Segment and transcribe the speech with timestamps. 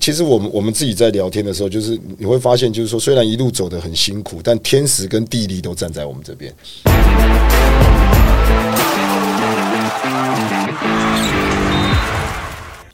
[0.00, 6.50] 其实我们我们自己在聊天的时候，就是你会发现，就是说虽然一路走得很辛苦，但天时跟地利都站在我们这边。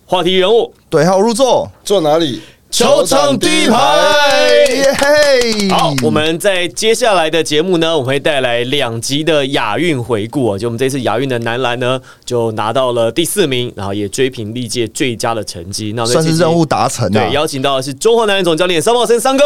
[0.04, 2.42] 话题人物对号入座，坐哪里？
[2.76, 3.79] 球场第一排。
[4.68, 5.70] 耶嘿！
[5.70, 10.59] 好，我们在接下来的节目呢，我们会带来两集的亚运回顾啊。
[10.59, 15.95] 就我们这次亚运的男篮呢，就拿到了第四名，然后也追平历届最佳的成绩。
[15.96, 17.32] 那算是任务达成啊对，！
[17.32, 19.43] 邀请到的是中华男篮总教练桑茂森三哥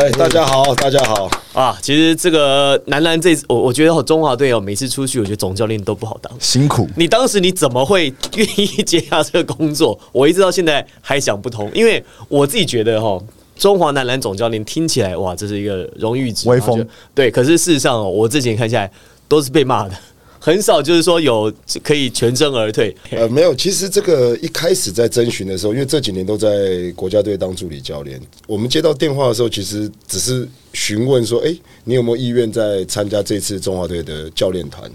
[0.00, 1.30] 哎，大家好，大家好。
[1.52, 1.78] 啊。
[1.80, 6.32] 其实这个男篮这次，我我觉得哦中华队哦，每次出去，我觉得总教练都不好当。
[6.40, 9.96] 辛苦，你当时你怎么会愿意接下这个工作？
[10.10, 13.22] 我一直到现在还想不通，因为我自己觉得哈，
[13.54, 17.30] 中华男篮总教练听起来哇，这是一个荣誉值，威风对。
[17.30, 18.90] 可是事实上哦，我之前看下来
[19.28, 19.94] 都是被骂的，
[20.38, 22.96] 很少就是说有可以全身而退。
[23.10, 34.90] 呃，没有，其实这个一开始在征询的时候，因为这几年都在国家队当助理教练，我们接到电话的时候，其实只是询问说，哎、你有没有意愿在参加这次中华队的教练团？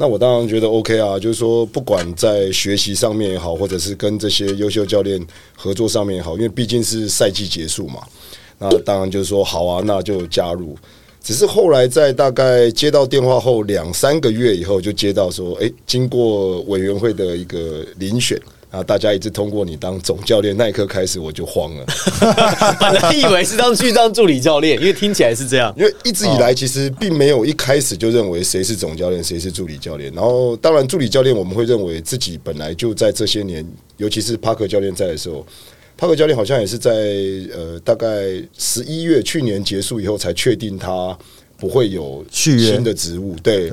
[0.00, 5.20] 那我当然觉得 OK 啊，就是说，不管在学习上面也好，或者是跟这些优秀教练
[5.56, 8.00] 合作上面也好，因为毕竟是赛季结束嘛，
[8.60, 10.76] 那当然就是说好啊，那就加入。
[11.20, 21.86] 只是后来在大概接到电话后两三个月以后，就接到说，诶，经过委员会的一个遴选，然后大家一直通过你当总教练，那一刻开始我就慌了，
[22.78, 25.74] 本来以为是当去当助理教练，因为听起来是这样。
[25.76, 30.12] 因为一直以来其实并没有一开始就认为谁是总教练，谁是助理教练。
[30.12, 33.66] 然后当然助理教练我们会认为自己本来就在这些年，
[33.96, 35.46] 尤其是帕克教练在的时候。
[35.96, 36.92] 帕克教练好像也是在
[37.52, 38.06] 呃大概
[38.56, 41.18] 十一月去年结束以后才确定他
[41.56, 43.72] 不会有续约新的职务，对。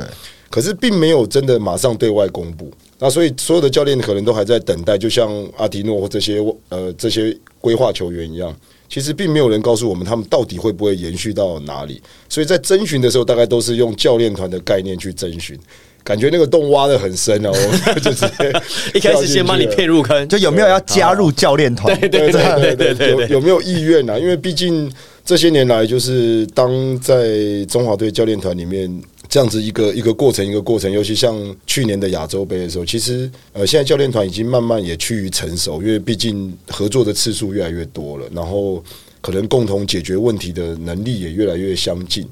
[0.49, 6.37] 可是并没有真的马上对外公布，那所以所有的教练可能都还在等待，就像阿迪诺或这些
[6.69, 8.55] 呃这些规划球员一样。
[8.87, 15.59] 其实并没有人告诉我们他们到底会不会延续到哪里，所以在征询的时候，大概都是用教练团的概念去征询，
[16.03, 18.53] 感觉那个洞挖的很深哦，我 就直接
[18.93, 21.99] 一开始先把你骗入坑，就有没有要加入教练团？
[21.99, 24.19] 对对对对对对对有有没有意愿啊？
[24.19, 24.89] 因为毕竟
[25.25, 28.87] 这些年来，就是当在中华队教练团里面
[29.27, 38.83] 这样子一个一个过程一个过程，尤其像去年的亚洲杯的时候，其实呃，现在教练团已经慢慢也趋于成熟，因为毕竟合作的次数越来越多了，然后
[39.21, 42.27] 可能共同解决问题的能力也越来越相近。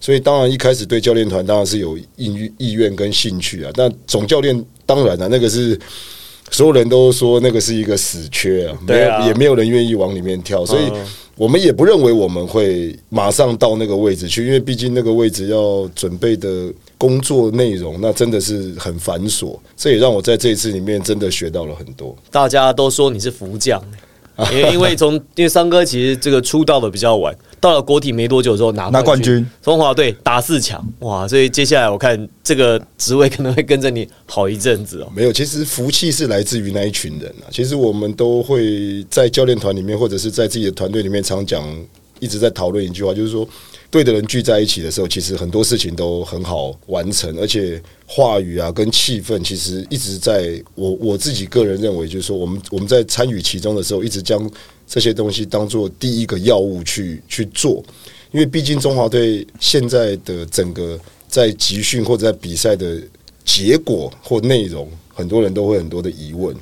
[0.00, 5.78] 所以当然一开始对教练团当然是有意意愿跟兴趣啊，但总教练当然了、啊那个是
[6.50, 22.12] 所有人都说那个是一个死缺啊，没有也没有人愿意往里面跳，所以嗯我们也不认为我们会马上到那个位置去，因为毕竟那个位置要准备的工作内容那真的是很繁琐，这也让我在这一次里面真的学到了很多。
[22.32, 23.80] 大家都说你是福将，
[24.50, 31.26] 因为因为从因为三哥其实这个出道的比较晚，到了国体没多久之后拿拿冠军，中华队打四强，哇！
[31.26, 35.08] 所以接下来我看这个职位可能会跟着你好一阵子哦。
[35.14, 37.50] 没有，其实福气是来自于那一群人啊。
[37.50, 41.62] 其实我们都会在教练团里面，或者是在自己的团队里面，常讲，
[42.20, 43.48] 一直在讨论一句话，就是说，
[43.90, 54.48] 对的人聚在一起的时候，其实很多事情都很好完成，而且话语啊跟气氛，其实一直在我我自己个人认为，就是说，我们我们在参与其中的时候，一直将
[54.88, 57.84] 这些东西当做第一个药物去去做，
[58.32, 62.98] 因为毕竟中华队现在的整个在集训或者在比赛的
[63.44, 66.56] 结果或内容，很多人都会很多的疑问，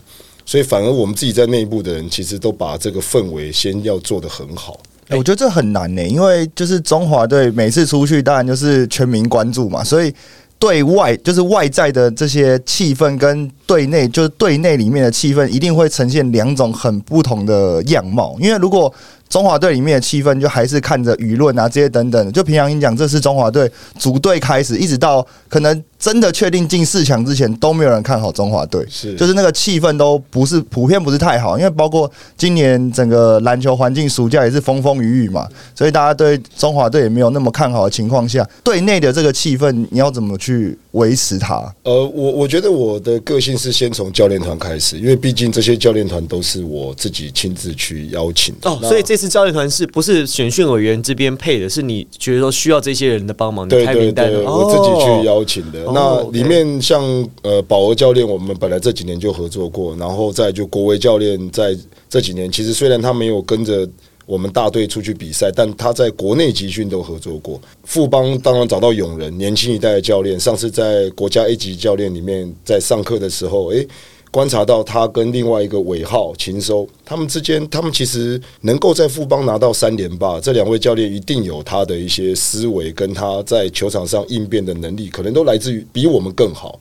[0.45, 4.81] 所以反而我们自己在内部的人，其实都把这个氛围先要做得很好。
[5.09, 10.13] 欸我觉得这很难呢、因为就是中华队每次出去，当然就是全民关注嘛，所以
[10.59, 18.37] 对外就是外在的这些气氛跟对内就是对内里面的气氛，一定会呈现两种很不同的样貌。
[18.41, 18.93] 因为如果
[19.29, 41.57] 中华队里面的气氛就还是看着舆论啊这些等等，就平常你讲，这是中华队组队开始，一直到可能真的确定进四强之前，都没有人看好中华队，是就是那个气氛都不是普遍不是太好，因为包括今年整个篮球环境暑假也是风风雨雨嘛，所以大家对中华队也没有那么看好的情况下，队内的这个气氛你要怎么去维持它？
[41.83, 48.71] 呃，我我觉得我的个性是先从教练团开始，因为毕竟这些教练团都是我自己亲自去邀请的。
[48.71, 51.69] 哦，所以这次教练团是不是选训委员这边配的？
[51.69, 55.81] 是你觉得说需要这些人的帮忙，你对对开名单我自己去邀请的。
[55.81, 57.03] 哦那里面像
[57.43, 61.77] 呃宝儿教练，我们本来这几年就合作过，然后再就国威教练在
[62.09, 63.89] 这几年，其实虽然他没有跟着。
[64.27, 67.61] 我们大队出去比赛，但他在国内集训都合作过。
[67.85, 73.87] 富邦当然找到永仁，年轻一代的教练，上次在国家 A 级教练里面在上课的时候，诶、
[74.31, 86.79] 观察到他跟另外一个尾号秦收，他们之间，他们其实能够在富邦拿到三连霸，这两位教练一定有他的一些思维，跟他在球场上应变的能力，可能都来自于比我们更好。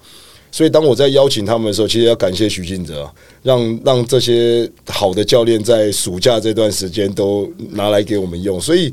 [0.51, 3.09] 所以当我在邀请他们的时候，其实要感谢徐静哲，
[3.43, 8.91] 让让这些好的教练在暑假这段时间都拿来给我们用，所以。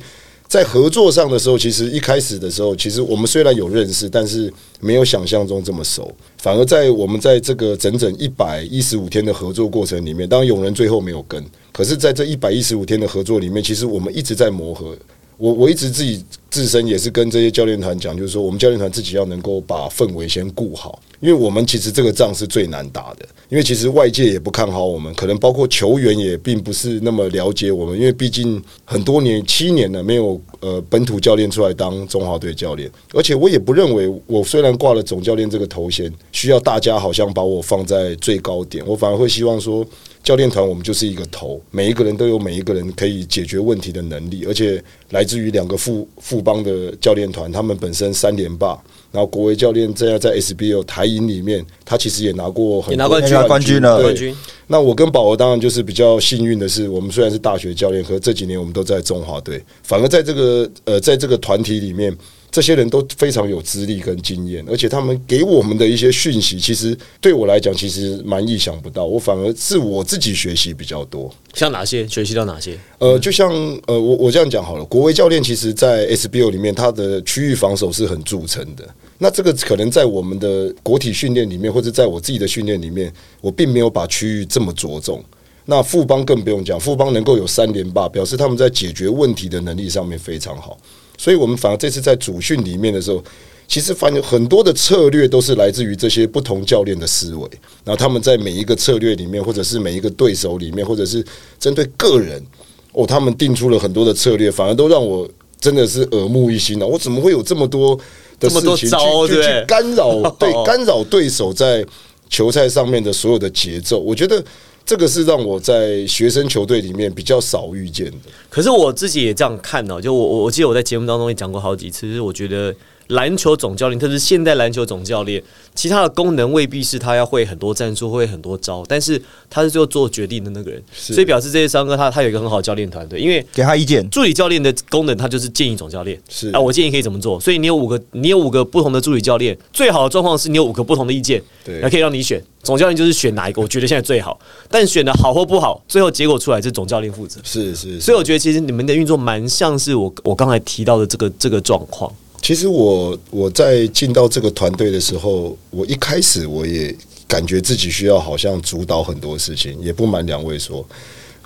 [0.52, 6.14] 在合作上的时候，其实一开始的时候，其实我们虽然有认识，但是没有想象中这么熟。
[6.36, 14.94] 反而在我们在这个整整一百一十五天的合作过程里面，当然永仁最后没有跟，可是在这一百一十五天的合作里面，其实我们一直在磨合。
[15.42, 39.84] 我我一直自己自身也是跟这些教练团讲，就是说我们教练团自己要能够把氛围先顾好，因为我们其实这个仗是最难打的，因为其实外界也不看好我们，可能包括球员也并不是那么了解我们，因为毕竟很多年七年了没有呃本土教练出来当中华队教练，而且我也不认为我虽然挂了总教练这个头衔，需要大家好像把我放在最高点，我反而会希望说。
[40.22, 48.80] 教练团，我们就是一个头，每一个人都有每一个人可以解决问题的能力，而且来自于两个副副帮的教练团，他们本身三连霸，
[49.10, 54.00] 然后国威教练这样在 SBO 台银里面，他其实也拿过很多冠军了。
[54.00, 54.36] 冠军，
[54.68, 62.16] 那我跟宝儿当然就是比较幸运的是，我们虽然是大学教练，可这几年我们都在中华队，反而在这个呃，在这个团体里面。
[62.52, 69.06] 这些人都非常有资历跟经验，而且他们给我们的一些讯息，其实对我来讲，其实蛮意想不到。
[69.06, 71.34] 我反而是我自己学习比较多。
[71.54, 72.78] 像哪些学习到哪些？
[72.98, 73.50] 呃，就像
[73.86, 74.84] 呃，我我这样讲好了。
[74.84, 78.86] 国威教练其实，在 SBO 里面，他的区域防守是很著称的。
[79.16, 83.10] 那这个可能在我们的国体训练里面，或者在我自己的训练里面，
[83.40, 85.24] 我并没有把区域这么着重。
[85.64, 90.76] 那富邦更不用讲，富邦能够有三连霸，表示他们在解决问题的能力上面非常好。
[91.22, 93.22] 所以，我们反而这次在主训里面的时候，
[93.68, 97.48] 其实发现很多的策略都是来自于这些不同教练的思维。
[97.84, 101.24] 然后，他们在每一个策略里面，或者是每一个对手里面，或者是
[101.60, 102.44] 针对个人，
[102.90, 105.30] 哦，他们定出了很多的策略，反而都让我
[105.60, 106.84] 真的是耳目一新了。
[106.84, 107.96] 我怎么会有这么多
[108.40, 108.90] 的事情
[109.28, 111.86] 去去干扰对干扰对手在
[112.28, 114.00] 球赛上面的所有的节奏？
[114.00, 114.44] 我觉得。
[114.84, 118.16] 这个是让我在学生球队里面比较少遇见的。
[118.50, 122.74] 可是我自己也这样看呢，就我我我记得我在节目当中也讲过好几次，就是我觉得。
[123.08, 125.42] 篮球总教练，特别是现代篮球总教练，
[125.74, 129.20] 其他的功能未必是他要会很多战术，会很多招，但是
[129.50, 134.08] 他是最后做决定的那个人，所以表示这些三哥他他有一个很好的教练团队，因为给他意见。
[134.10, 136.50] 助理教练的功能，他就是建议总教练，是。
[136.50, 144.38] 啊，我建议可以怎么做，所以你有五个，你有五个不同的助理教练，最好的状况是你有五个不同的意见，对，可以让你选，总教练就是选哪一个，我觉得现在最好，
[144.70, 152.12] 但选的好或不好，最后结果出来是总教练负责，是是，所以我觉得其实你们的运作蛮像是我我刚才提到的这个这个状况。
[152.42, 156.92] 其实我我在进到这个团队的时候，我一开始我也
[157.28, 159.78] 感觉自己需要好像主导很多事情。
[159.80, 160.84] 也不瞒两位说，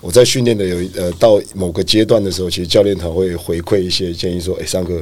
[0.01, 4.99] 我在训练的有呃到某个阶段的时候，其实教练团会回馈一些建议，说：“哎，三哥，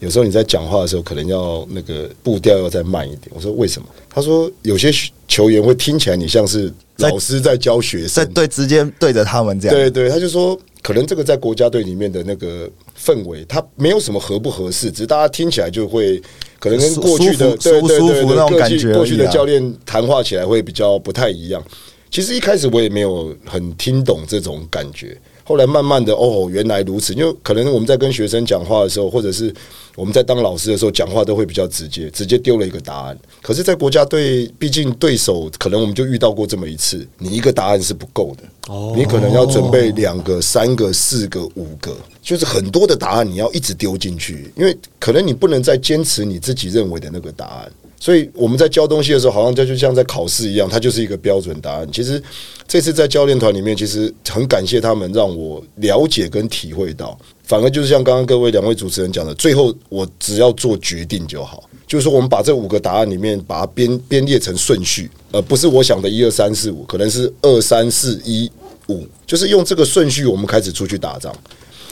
[0.00, 4.90] 有时候你在讲话的时候，可能要那个步调要再慢一点。”我说：“为什么？”他说：“有些
[5.28, 10.58] 球员会听起来你像是老师在教学生，在对直接对着他们这样。”对对，他就说。
[10.82, 12.70] 可能这个在国家队里面的那个
[13.06, 16.20] 氛围，它没有什么合不合适，只是大家听起来就会
[16.58, 21.62] 可能跟过去的对对对对过去的教练谈话起来会比较不太一样。
[22.10, 25.16] 其实一开始我也没有很听懂这种感觉。
[25.46, 27.14] 后来慢慢的，哦，原来如此。
[27.14, 29.54] 因为可能我们在跟学生讲话的时候，或者是
[29.94, 33.16] 我们在当老师的时候，讲话都会比较直接，直接丢了一个答案。
[33.40, 47.72] 可是，在国家队，毕竟对手可能我们就遇到过这么一次，你一个答案是不够的，哦，你可能要准备两个、三个、四个、五个，就是很多的答案你要一直丢进去，因为可能你不能再坚持你自己认为的那个答案。
[48.06, 51.88] 所以我们在教东西的时候，好像就就像在考试一样，它就是一个标准答案。
[51.90, 52.22] 其实
[52.68, 57.18] 这次在教练团里面，其实很感谢他们，让我了解跟体会到。
[57.42, 61.68] 反而就是像刚刚各位两位主持人讲的，最后我只要做决定就好。
[61.84, 68.48] 就是说，我们把这五个答案里面，把它编编列成顺序，而不是我想的一二三四五，可能是二三四一
[68.86, 71.34] 五，就是用这个顺序，我们开始出去打仗。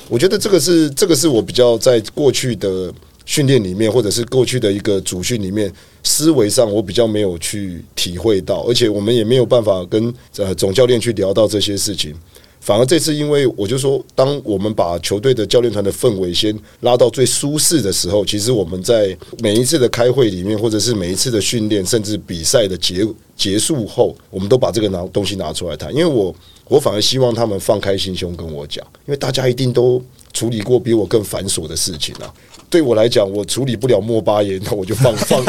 [0.08, 2.94] 我觉得这个是这个是我比较在过去的。
[3.24, 12.14] 训练里面，或者是过去的一个主训里面，思维上我比较没有去体会到，而且我们也没有办法跟呃总教练去聊到这些事情。
[12.60, 26.34] 反而这次，因为我就说，当我们把球队的教练团的氛围先拉到最舒适的时候，其实我们在每一次的开会里面，或者是每一次的训练，甚至比赛的结结束后，我们都把这个拿东西拿出来谈，因为我
[26.66, 30.02] 我反而希望他们放开心胸跟我讲，因为大家一定都
[30.34, 32.30] 处理过比我更繁琐的事情啊。
[32.68, 35.44] 对我来讲，我处理不了莫巴耶，那我就放 放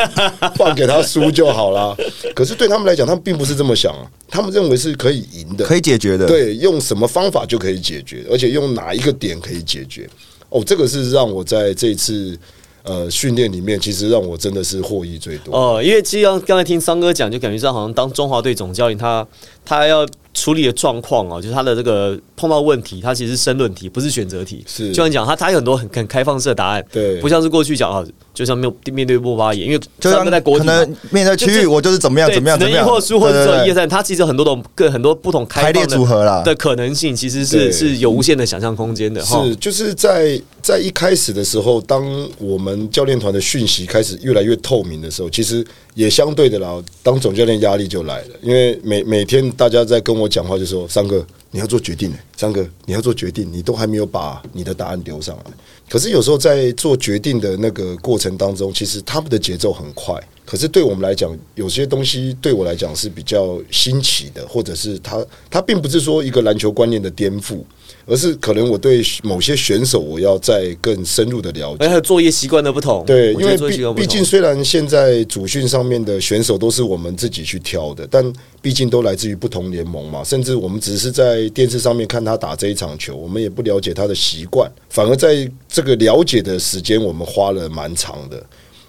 [0.56, 1.96] 放给他输就好啦。
[2.36, 6.28] 可是对他们来讲，他们并不是这么想啊，他们认为是可以赢的，可以解决的。
[6.28, 10.08] 对，用什么方法就可以解决，而且用哪一个点可以解决。
[10.50, 12.38] 哦，这个是让我在这一次
[12.84, 15.58] 呃训练里面，其实让我真的是获益最多。
[15.58, 19.26] 哦，因为其实刚刚才听桑哥讲，就感觉上好像当中华队总教练，他
[19.66, 24.64] 他要处理的状况哦，就是他的这个碰到问题，他其实是申论题，不是选择题。
[24.68, 33.54] 是就像讲他他有很多很很开放式的答案，对不像是过去讲啊，就像面面对莫巴野，因为就像在国可能面对区域，我就是怎么样怎么样怎么样，只能赢或输或者对对对。
[33.54, 36.44] 只有一二三，它其实有很多种各很多不同开排列组合啦。
[36.44, 39.44] 的可能性，其实是是有无限的想象空间的哈。
[39.44, 42.06] 是，就是在在一开始的时候，当
[42.38, 55.44] 我们教练团的讯息开始越来越透明的时候，其实也相对的啦，当总教练压力就来了，因为每每天大家在跟我讲话，就说三哥你要做决定、欸，三哥你要做决定，你都还没有把你的答案丢上来。
[55.90, 60.22] 可是有时候在做决定的那个过程当中，其实他们的节奏很快。
[60.44, 67.62] 可是对我们来讲，有些东西对我来讲是比较新奇的，或者是他他并不是说一个篮球观念的颠覆，
[68.06, 71.88] 而是可能我对某些选手我要再更深入的了解。
[71.88, 73.58] 还有作业习惯的不同，对，因为
[73.94, 88.44] 毕竟虽然现在主训上面的选手都是我们自己去挑的，但毕竟都来自于不同联盟嘛，甚至我们只是在电视上面看他打这一场球，我们也不了解他的习惯，反而在这个了解的时间，我们花了蛮长的。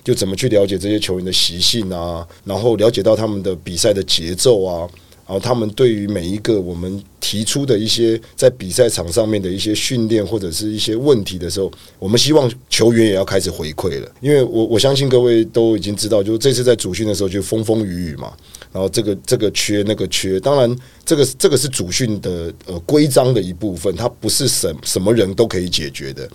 [0.05, 4.89] 就怎么去了解这些球员的习性啊，然后了解到他们的比赛的节奏啊，
[5.27, 18.33] 然后他们对于每一个我们提出的一些在比赛场上面的一些训练或者是一些问题的时候，我们希望球员也要开始回馈了，因为我我相信各位都已经知道，就是这次在主训的时候就风风雨雨嘛，
[18.73, 26.29] 然后这个这个缺那个缺，当然这个这个是主训的呃规章的一部分，它不是什什么人都可以解决的。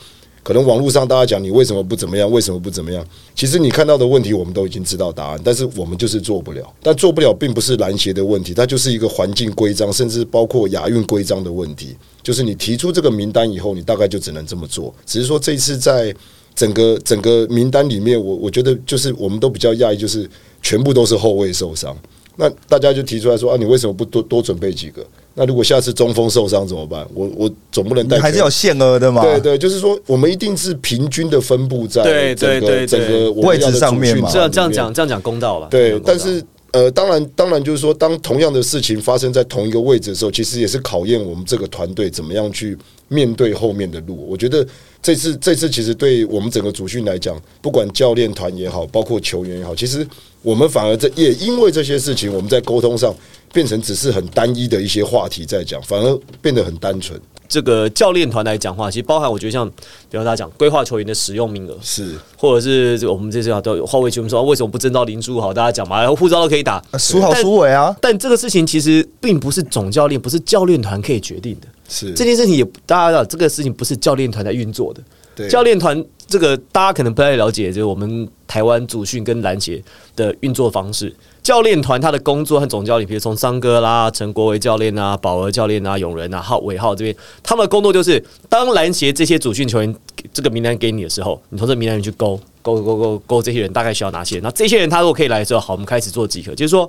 [0.43, 3.05] 可能网络上大家讲你为什么不怎么样，为什么不怎么样？
[3.35, 6.73] 其实你看到的问题，我们都已经知道答案，但是我们就是做不了。
[6.81, 11.95] 但做不了，并不是篮协的问题，它就是一个环境规章，甚至包括亚运规章的问题。
[12.23, 14.93] 就是你提出这个名单以后，你大概就只能这么做。
[15.05, 16.13] 只是说这一次在
[16.55, 20.27] 整个整个名单里面，我我觉得就是我们都比较讶异，就是
[20.61, 21.95] 全部都是后卫受伤。
[22.35, 25.05] 那大家就提出来说啊，你为什么不多多准备几个？
[25.33, 27.07] 那如果下次中锋受伤怎么办？
[27.13, 29.21] 我我总不能带还是有限额的嘛？
[29.21, 35.67] 对对，就是说我们一定是平均的分布在对对对对整个位置上面嘛这样这样讲这样讲公道了。
[35.69, 42.77] 对但是呃，当然当然就是说，当同样的事情发生在同一个位置的时候，其实也是考验我们这个团队怎么样去
[43.11, 44.25] 面对后面的路。
[44.27, 44.65] 我觉得
[45.01, 50.07] 这次这次其实对我们整个主训来讲，不管教练团也好，包括球员也好，其实
[50.41, 53.13] 我们反而这也因为这些事情，我们在沟通上
[53.53, 57.19] 变成只是很单一的一些话题在讲，反而变得很单纯。
[57.49, 59.69] 这个教练团来讲话，其实包含我觉得像，
[60.09, 65.53] 比方大家讲规划球员的使用名额，是或者是这个我们这次啊都有后卫球员说啊为什么不征召林书豪？
[65.53, 71.67] 大家讲嘛，然后护照都可以打，呃输好输尾啊，但这个事情其实并不是总教练，不是教练团可以决定的。
[71.91, 75.01] 是这件事情也大家知道，这个事情不是教练团在运作的。
[75.35, 79.81] 对教练团这个大家可能不太了解，就是我们台湾主训跟篮协
[80.15, 81.13] 的运作方式。
[81.41, 89.95] 教练团他的工作和总教练，比如从桑哥啦、陈国维教练啊、宝儿教练啊、永仁啊、浩伟浩这边，他们的工作就是当篮协这些主训球员
[90.31, 96.87] 这个名单给你的时候，你从这名单里去勾勾勾勾勾这些人大概需要哪些人，那这些人他如果可以来的时候，好，我们开始做集合，就是说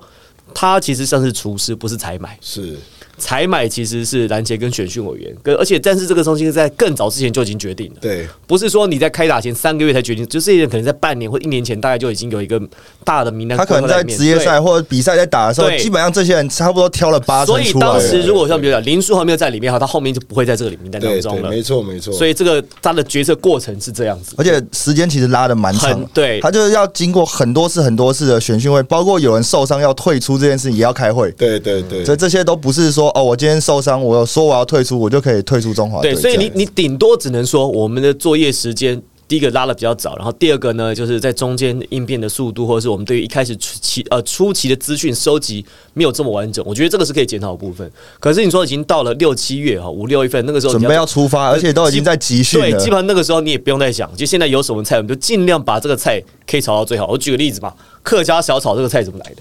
[0.53, 2.37] 他其实像是厨师，不是采买。
[2.43, 2.77] 是
[3.23, 7.95] 采买其实是篮协跟选训委员，跟而且但是这个东西是在更早之前就已经决定了。
[8.01, 12.61] 对不是说你在开打前三个月才决定，就这些人可能在半年或一年前，大概就已经有一个
[13.05, 13.57] 大的名单。
[13.57, 17.73] 他可能在职业赛或者比赛在打的时候，基本上这些人差不多挑了八成所以。
[17.79, 21.49] 当时如果像比如讲林书豪没有在里面哈，他后面就不会在这个名单当中了。
[21.49, 22.13] 没错没错。
[22.13, 24.35] 所以这个他的决策过程是这样子。
[24.37, 36.13] 而且时间其实拉的蛮长对他就是要经过很多次、很多次的选训会，包括有人受伤要退出这件事情也要开会，对对对，所以这些都不是说哦，我今天受伤，我说我要退出，我就可以退出中华队。
[36.13, 39.03] 对，所以你你顶多只能说我们的作业时间。
[39.29, 45.65] 第一个拉的比较早，然后第二个呢，就是在中间应变的速度，或者是我们对于一开始初期呃初期的资讯收集
[45.95, 47.91] 没有这么完整，我觉得这个是可以检讨的部分。
[48.21, 52.99] 可是你说已经到了六七月哈，五六月份那个时候你准备要出发，而且都已经在集训对，基本。
[52.99, 57.07] 上那个时候你也不用再想，就现在有什么菜，我们就尽量把这个菜可以炒到最好。
[57.07, 59.37] 我举个例子吧，客家小炒这个菜怎么来的？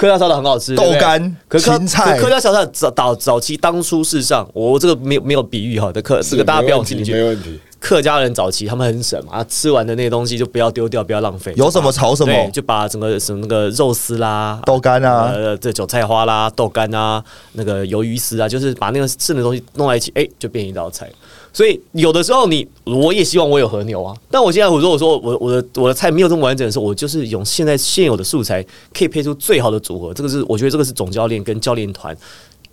[0.00, 7.22] 客家小炒很好吃，豆干芹菜客家小炒早早早期当初事实上，我这个没有没有比喻哈这客，这个大家不要往心里去没。
[7.22, 7.60] 问题。
[7.78, 21.10] 客家人早期他们很省嘛，吃完的那些东西就不要丢掉，不要浪费，有什么炒什么，就把整个什么那个肉丝啦、豆干啊，呃，这韭菜花啦、豆干啊、那个鱿鱼丝啊，就是把那个剩的东西弄在一起，哎、就变一道菜。
[21.52, 30.14] 所以有的时候你，我也希望我有和牛啊，但我现在我如果说我我的我的菜没有这么完整的时候，我就是用现在现有的素材可以配出最好的组合。
[30.14, 32.16] 这个是我觉得这个是总教练跟教练团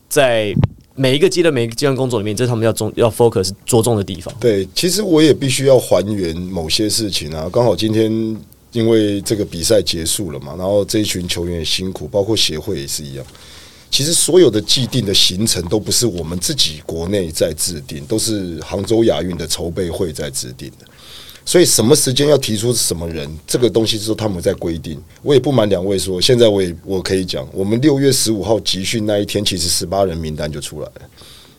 [0.08, 0.54] 在
[0.96, 4.34] 每一个阶段每一个阶段工作里面，这是他们要重要 focus 着重的地方。
[4.40, 7.50] 对，其实我也必须要还原某些事情啊。
[7.52, 8.12] 刚好今天
[8.72, 13.26] 因为这个比赛结束了嘛，然后这一群球员也辛苦，包括协会也是一样。
[13.90, 20.86] 其实所有的既定的行程都不是我们自己国内在制定，都是杭州亚运的筹备会在制定的。
[21.46, 25.02] 所以什么时间要提出什么人，这个东西是他们在规定。
[25.24, 31.02] 我也不瞒两位说，现在我也我可以讲，我们六月十五号集训那一天，其实十八人名单就出来了。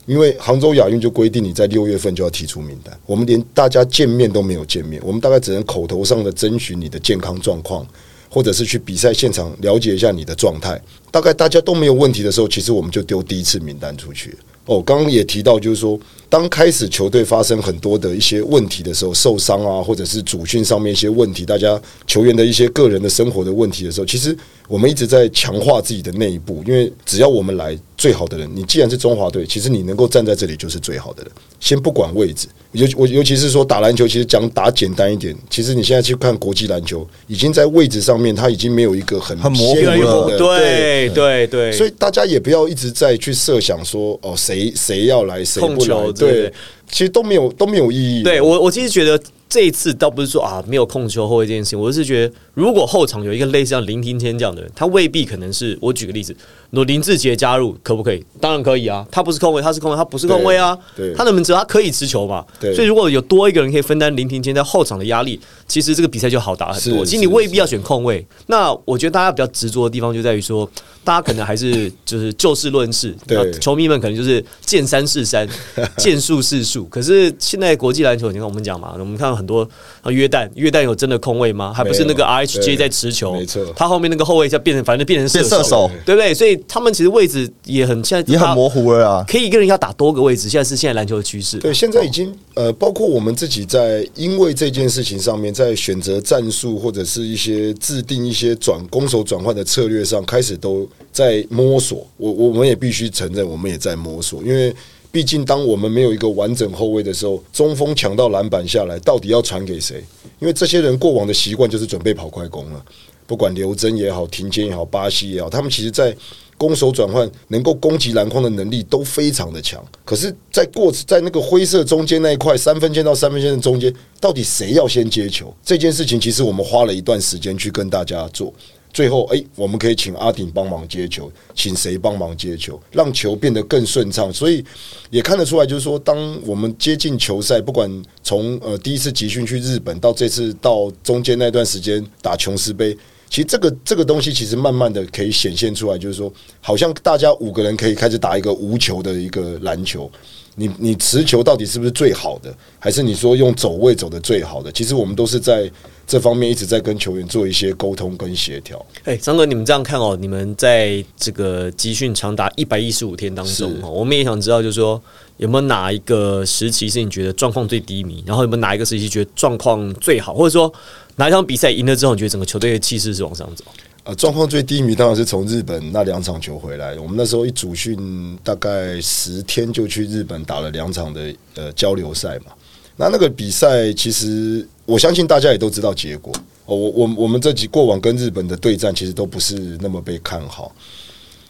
[0.04, 7.86] 因为杭州亚运就规定你在六月份就要提出名单，我们连大家见面都没有见面，我们大概只能口头上的征询你的健康状况，
[8.28, 10.80] 或者是去比赛现场了解一下你的状态。
[11.10, 14.36] 大概大家都没有问题的时候，其实我们就丢第一次名单出去。
[14.66, 24.36] 哦，刚刚也提到，就是说，当开始球队发生很多的一些问题的时候，受伤啊，或者是主训上面一些问题，大家球员的一些个人的生活的问题的时候，其实
[24.68, 31.32] 我们一直在强化自己的内部，因为只要我们来，最好的人，你既然是中华队，其实你能够站在这里就是最好的人。
[31.58, 46.42] 先不管位置，尤我尤其是说打篮球，其实讲打简单一点，其实你现在去看国际篮球，已经在位置上面，它已经没有一个很很模糊了的对对对，所以大家也不要一直在去设想说哦，谁谁要来，谁控不来，对。
[46.42, 46.52] 对，
[46.90, 48.22] 其实都没有都没有意义。
[48.22, 56.36] 对我，我其实觉得这一次倒不是说啊没有控球后卫这件事情，我是觉得如果后场有一个类似像林庭谦这样的人，他未必可能是我举个例子，
[56.70, 58.24] 如果林志杰加入可不可以？
[58.40, 60.76] 当然可以啊，他不是控卫，他是控卫，他不是控卫啊，
[61.16, 61.54] 他能不能持球？
[61.56, 62.44] 他可以持球嘛？
[62.60, 67.04] 对所以如果有多一个人可以分担林庭谦在后场的压力，其实这个比赛就好打很多。
[67.04, 68.26] 其实你未必要选控卫。
[68.46, 70.68] 那我觉得大家比较执着的地方就在于说，
[71.02, 75.48] 大家可能还是就是就事论事，对球迷们可能就是见山是山，
[75.96, 76.84] 见树是树。
[76.86, 79.66] 可是现在国际篮球，你看我们讲嘛，我们看到很多
[80.02, 81.72] 啊约旦，约旦有真的控卫吗？
[81.72, 86.34] 还不是那个 RHJ 在持球，没错他后面那个后卫就变成反正变成射变射手对不对？
[86.34, 89.24] 所以他们其实位置也很现在也很模糊了啊。
[89.28, 91.58] 可以一个人要打多个位置，现在是现在篮球的趋势。
[91.58, 102.06] 对，现在已经呃，包括我们自己在因为这件事情上面，在选择战术或者是一些制定一些转攻守转换的策略上，开始都在摸索。
[102.16, 104.74] 我我们也必须承认，我们也在摸索，因为
[105.10, 110.04] 毕竟当我们没有一个完整后卫的时候，中锋抢到篮板下来，到底要传给谁？
[110.38, 112.84] 因为这些人过往的习惯就是准备跑快攻了，
[113.26, 116.14] 不管刘真也好，庭坚也好，巴西也好，他们其实在
[116.58, 119.82] 攻守转换能够攻击篮筐的能力都非常的强。
[120.04, 123.90] 可是，在过在那个灰色中间那一块三分线到三分线的中间，
[124.20, 125.54] 到底谁要先接球？
[125.64, 128.52] 这件事情其实我们花了一段时间去跟大家做。
[128.90, 134.32] 最后，哎、我们可以请阿顶帮忙接球，请谁帮忙接球，让球变得更顺畅。
[134.32, 134.64] 所以
[135.10, 137.88] 也看得出来，就是说，当我们接近球赛，不管
[138.24, 142.96] 从呃第一次集训去日本，到这次到中间那段时间打琼斯杯，
[143.28, 150.10] 其实这个这个东西其实慢慢的可以显现出来，就是说，好像大家五个人可以开始打一个无球的一个篮球。
[150.56, 154.72] 你你持球到底是不是最好的，还是你说用走位走的最好的？
[154.72, 155.70] 其实我们都是在
[156.08, 158.84] 这方面一直在跟球员做一些沟通跟协调。
[159.04, 165.00] 哎，张哥，你们这样看哦，你们在这个集训长达一百一十五天当中是哦，我们也想知道，就是说
[165.36, 170.72] 有没有哪一个时期是你觉得状况最低迷，然后有没有哪一个时期觉得状况最好，或者说
[171.16, 173.62] 哪一场比赛赢了之后，你觉得整个球队的气势是往上走？
[174.04, 176.98] 呃，状况最低迷当然是从日本那两场球回来。
[176.98, 182.52] 我们那时候一主训大概十天就去日本打了两场的呃交流赛嘛。
[182.96, 186.32] 那那个比赛其实我相信大家也都知道结果。
[186.64, 190.74] 哦，我我我们这几过往跟日本的对战其实都不是那么被看好。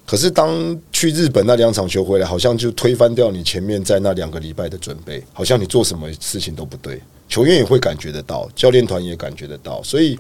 [0.05, 10.19] 可是当去日本那两场球回来，好像就推翻掉你前面在那两个礼拜的准备，好像你做什么事情都不对，球员也会感觉得到，教练团也感觉得到，所以。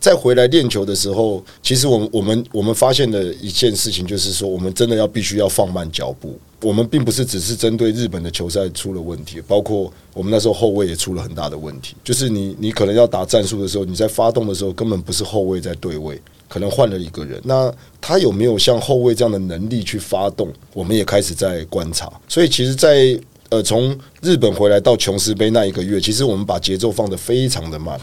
[0.00, 6.38] 再回来练球的时候，其实我们我们我们发现的一件事情就是说，我们真的要必须要放慢脚步。
[6.62, 11.94] 我们并不是只是针对日本的球赛出了问题，包括我们那时候后卫也出了很大的问题。
[12.02, 17.38] 就是你你可能要打战术的时候，你在发动的时候根本不是后卫在对位，可能换了一个人。
[17.44, 20.50] 那他有没有像后卫这样的能力去发动？
[20.72, 22.10] 我们也开始在观察。
[22.26, 28.00] 所以其实，在呃从日本回来到琼斯杯那一个月，其实我们把节奏放得非常的慢。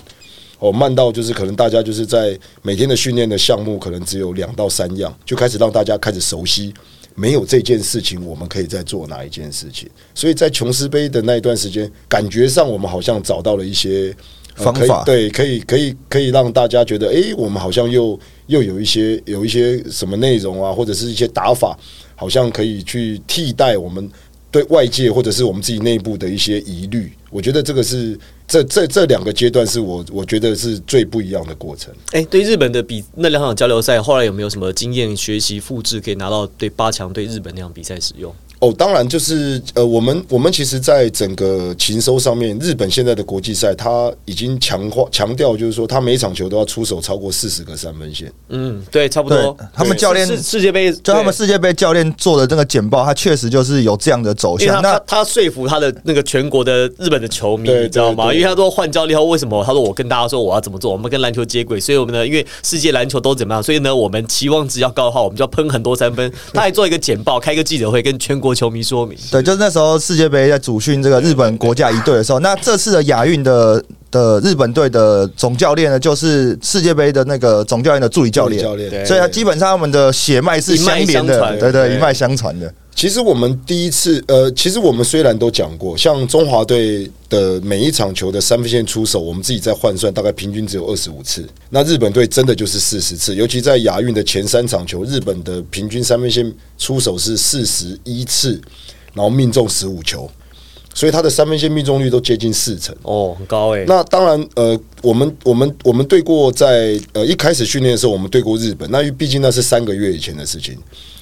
[0.63, 6.73] 哦，慢到就是可能大家就是在每天的训练的项目可能只有两到三样，就开始让大家开始熟悉
[7.15, 9.89] 没有这件事情，我们可以再做哪一件事情？
[10.15, 14.15] 所以在琼斯杯的那一段时间，感觉上我们好像找到了一些。
[14.55, 21.75] 呃方法对，可以可以可以让大家觉得，哎，我们好像又又有一些有一些什么内容啊，或者是一些打法，
[22.15, 24.07] 好像可以去替代我们
[24.51, 27.11] 对外界或者是我们自己内部的一些疑虑。
[27.31, 28.15] 我觉得这个是
[28.47, 31.93] 这这这两个阶段是我我觉得是最不一样的过程。
[32.11, 38.33] 哎、对日本的比那两场交流赛，后来有没有什么经验学习复制，可以拿到对八强对日本那场比赛使用？
[38.63, 48.31] 哦，当然就是呃，我们我们其实，在整个勤收上面，日本现在的国际赛，他已经强化强调，就是说，他每一场球都要出手超过四十个三分线。
[48.47, 49.57] 嗯，对，差不多。
[49.73, 54.81] 他们教练世世界杯，就他们世界杯教练做的这个简报，他确实就是有这样的走向。
[54.81, 58.33] 那他说服他的那个全国的日本的球迷，对你知道吗？
[58.33, 59.61] 因为他说换教练后，为什么？
[59.65, 66.31] 他说我跟大家说我要怎么做，我们跟篮球接轨，所以我们呢，因为世界篮球都怎么样，所以呢，我们期望值要高的话，我们就要喷很多三分。
[66.53, 69.17] 他还做一个简报，开一个记者会，跟全国球迷说明。
[69.31, 79.03] 对，就是那时候世界杯在主训这个日本国家一队的时候，那这次的亚运的的日本队的总教练呢，就是世界杯的那个总教练的助理教练，教练。
[79.03, 81.95] 所以他基本上他们的血脉是相连的，对对，对。
[81.95, 82.71] 一脉相传的。
[82.95, 91.43] 其实我们第一次，呃，其实我们虽然都讲过，像中华队的每一场球的三分线出手，我们自己在换算，大概平均只有二十五次。
[91.71, 98.61] 那日本队真的就是四十次，尤其在亚运的前三场球，日本的平均三分线出手是四十一次，
[99.15, 100.29] 然后命中十五球，
[100.93, 102.95] 所以他的三分线命中率都接近四成。
[103.01, 110.77] 哦，很高哎、那当然，呃，我们我们我们对过在呃一开始训练的时候，我们对过日本，那因为毕竟那是三个月以前的事情。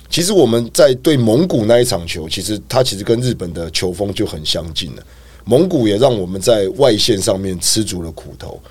[0.09, 5.03] 其实我们在对蒙古那一场球，其实它其实跟日本的球风就很相近了。
[5.45, 8.61] 蒙古也让我们在外线上面吃足了苦头，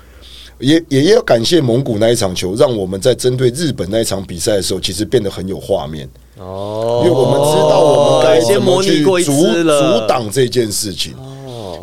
[0.59, 6.07] 也也也要感谢蒙古那一场球，让我们在针对日本那一场比赛的时候，其实变得很有画面。
[6.41, 11.13] 哦因为我们知道我们该先怎么模拟去阻过一次，阻挡这件事情。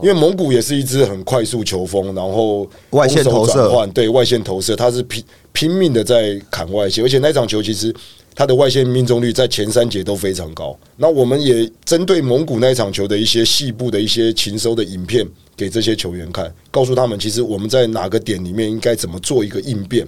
[0.01, 7.93] 因为蒙古也是一支很快速球风，然后外线投射换，对外线投射，他是拼拼命的在砍外线，而且那场球其实
[8.33, 10.79] 他的外线命中率在前三节都非常高。
[10.97, 20.07] 那我们也针对蒙古那一场球的一些细部的一些勤收的影片给这些球员看，告诉他们其实我们在哪个点里面应该怎么做一个应变。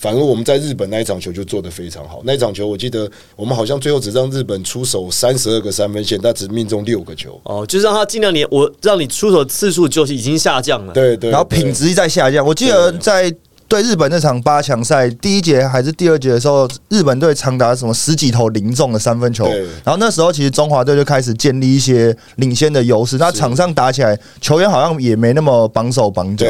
[0.00, 2.22] 反而我们在日本那一场球就做得非常好。
[2.24, 7.38] 那一场球我记得我们好像最后只让日本出手三十二个三分线，但只命中六个球。
[7.42, 10.94] 哦，就是让他尽量你我让你出手次数就是已经下降了。
[10.94, 12.44] 对对，对然后品质在下降。
[12.46, 13.30] 我记得在
[13.68, 19.44] 对日本那场八强赛第一节还是第二节的时候，日本队长达什么十几投零中的三分球，
[19.84, 23.18] 然后那时候其实中华队就开始建立一些领先的优势。
[23.18, 26.46] 那场上打起来，球员好像也没那么绑手绑脚。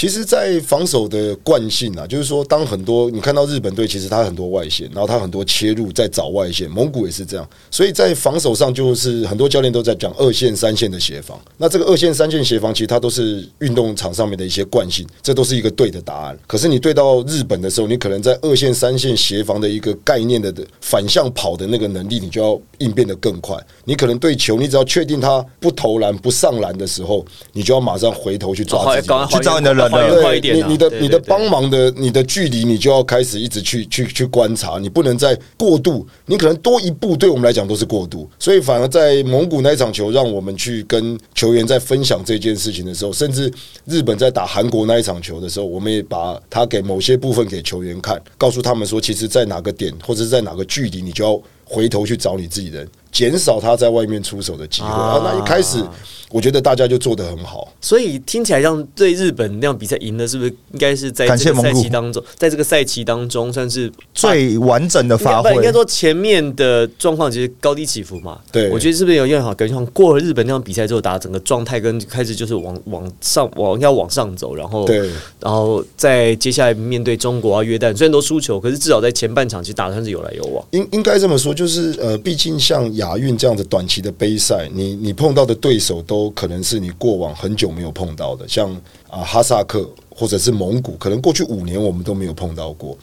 [0.00, 11.38] 对，其实，在防守的惯性啊，就是说，当很多你看到日本队，其实他很多外线，然后他很多切入在找外线，蒙古也是这样，所以在防守上，就是很多教练都在讲二线、三线的协防。
[11.58, 16.38] 那这个二线、三线协防，其实它都是运动场上面的一些惯性，这都是一个对的答案。
[16.46, 23.56] 可是你对到日本的时候，你可能在二线、三线协防的一个概念的的反向跑的那个能力，你就要应变得更快。
[23.84, 43.52] 你可能对球，你只要确定他不投篮、不上篮的时候，你就要马上回头去抓去找你的人快一对点啊你你的你的帮忙的你的距离，你就要开始一直去去去观察，你不能再过度，你可能多一步，对我们来讲都是过度，所以反而在蒙古那一场球，让我们去跟球员在分享这件事情的时候，甚至
[43.84, 55.22] 日本在打韩国那一场球的时候，我们也把它给某些部分给球员看，告诉他们说，其实，在哪个点或者是在哪个距离，你就要回头去找你自己人，减少他在外面出手的机会啊啊。
[55.24, 55.84] 那一开始，
[56.30, 57.72] 我觉得大家就做得很好。
[57.80, 68.38] 所以听起来像对日本那样比赛赢的，是不是应该是在这个赛期当中，在这个赛期当中算是最完整的发挥应该说前面的状况其实高低起伏嘛？
[68.52, 69.54] 对我觉得是不是有点好？
[69.54, 80.64] 感觉像过了日本那场比赛之后，打整个状态跟开始就是往往上往要往上走，然后对然后在接下来面对中国啊、约旦，虽然都输球，可是至少在前半场其实打的算是有来有往。
[80.70, 88.70] 应应该这么说，就是呃，毕竟像亚运这样子短期的杯赛，你你碰到的对手都可能是你过往很久没有碰到的，像
[89.08, 92.96] 啊、哈萨克或者是蒙古，可能过去五年我们都没有碰到过。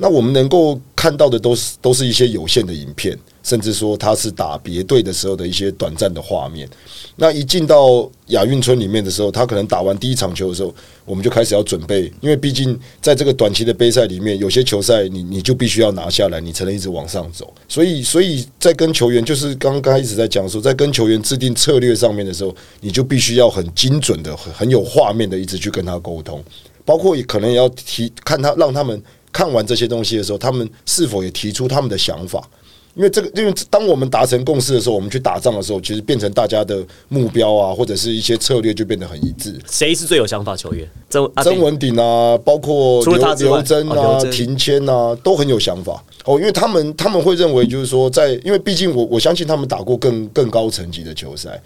[0.00, 6.68] 那我们能够看到的都是都是一些有限的影片，甚至说他是打别队的时候的一些短暂的画面。
[7.16, 10.72] 那一进到亚运村里面的时候，他可能打完第一场球的时候，
[11.04, 17.52] 我们就开始要准备，因为毕竟在这个短期的杯赛里面，有些球赛你你就必须要拿下来，你才能一直往上走。
[17.68, 26.40] 所以，所以在跟球员，就是刚刚一直在讲说，在跟球员制定策略上面的时候，你就必须要很精准的、很很有画面的，一直去跟他沟通，
[26.84, 32.42] 包括也可能也要提看他，让他们看完这些东西的时候，他们是否也提出他们的想法。
[32.94, 39.56] 因为这个，因为当我们达成共识的时候，我们去打仗的时候，其实变成大家的目标啊，或者是一些策略就变得很一致。
[39.70, 40.88] 谁是最有想法球员？
[41.08, 46.40] 曾曾文鼎啊，包括刘刘真啊、庭谦啊，都很有想法哦。
[46.40, 51.62] 因为他们他们会认为，就是说在，因为毕竟我我相信他们打过更更高层级的球赛，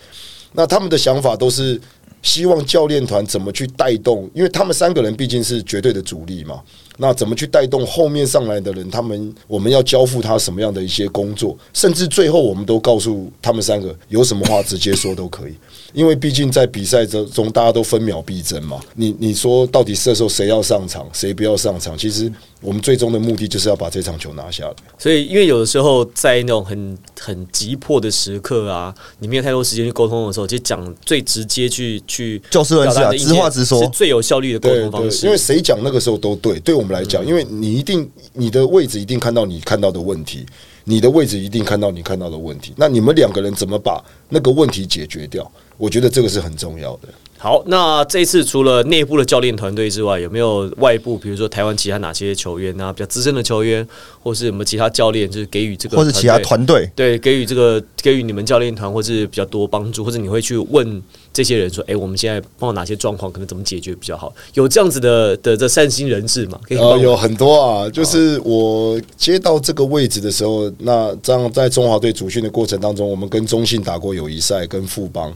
[0.52, 1.80] 那他们的想法都是
[2.20, 6.60] 希望教练团怎么去带动，因为他们三个人毕竟是绝对的主力嘛。
[6.98, 8.88] 那怎么去带动后面上来的人？
[8.90, 15.54] 他们我们要交付他什么样的一些工作，甚至最后我们都告诉他们三个有什么话直接说都可以，
[15.94, 18.78] 因为毕竟在比赛中中大家都分秒必争嘛。
[18.94, 21.96] 你你说到底射手谁要上场，谁不要上场？
[21.96, 24.74] 其实我们最终的目的就是要把这场球拿下来。
[24.98, 35.26] 所以，因为有的时候在那种很很急迫的时刻啊，你没有太多时间去沟通的时候，其实讲最直接去去就事论事啊表达的意见直话直说是最有效率的沟通方式。
[35.26, 40.46] 因为谁讲那个时候都对，对我们来讲，因为你一定你的位置一定看到你看到的问题，
[40.84, 42.72] 你的位置一定看到你看到的问题。
[42.76, 45.50] 那你们两个人怎么把那个问题解决掉？
[45.82, 47.08] 我觉得这个是很重要的。
[47.36, 53.84] 好，那这一次除了内部的教练团队之外，有没有外部，比如说台湾其他哪些球员啊，比较资深的球员，
[54.22, 64.32] 或是有没有其他教练，就是给予这个或者其他团队，对给予这个给予你们教练团或是比较多帮助，或者你会去问这些人说，哎、我们现在碰到哪些状况，可能怎么解决比较好？
[64.54, 66.60] 有这样子的的这善心人士嘛？
[66.68, 75.34] 可以呃，有很多啊，就是我接到这个位置的时候，那这样在中华队主训的过程当中，我们跟中信打过友谊赛，跟富邦。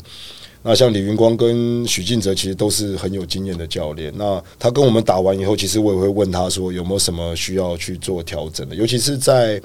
[0.69, 4.13] 那像李云光跟许晋哲其实都是很有经验的教练。
[4.17, 9.63] 那他跟我们打完以后，其实我也会问他说有没有什么需要去做调整的，尤其是在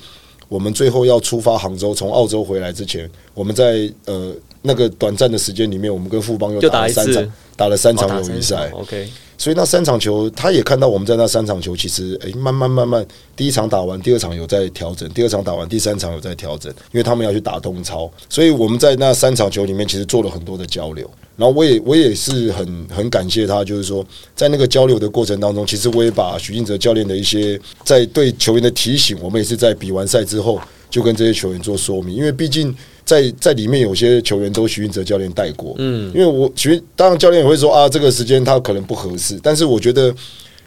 [0.47, 4.31] 我们最后要出发杭州，从澳洲回来之前，我们在呃
[4.61, 8.69] 那个短暂的时间里面，我们跟富邦又打了三场，打了三哦场友谊赛。
[8.73, 21.09] ，OK，所以那三场球，他也看到我们在那三场球，其实诶、慢慢慢慢，第一场打完，第二场有在调整，第二场打完，第三场有在调整，因为他们要去打东超，所以我们在那三场球里面其实做了很多的交流。
[21.37, 32.75] 然后我也我也是很很感谢他，就是说在那个交流的过程当中，其实我也把许晋哲教练的一些在对球员的提醒，我们也是在比完赛之后就跟这些球员做说明，因为毕竟
[33.11, 40.13] 在在里面有些球员都徐云哲教练带过，嗯，因为我其实当然教练也会说啊，这个时间他可能不合适，但是我觉得。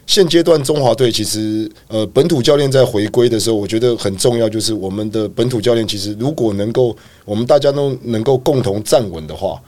[0.06, 9.58] 现阶段中华队其实呃本土教练在回归的时候，我觉得很重要，就是我们的本土教练其实如果能够我们大家都能够共同站稳的话，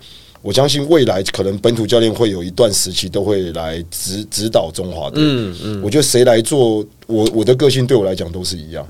[0.42, 5.22] 我相信未来可能本土教练会有一段时期都会来指指导中华队。
[5.24, 8.86] 嗯嗯，我觉得谁来做，我我的个性对我来讲都是一样。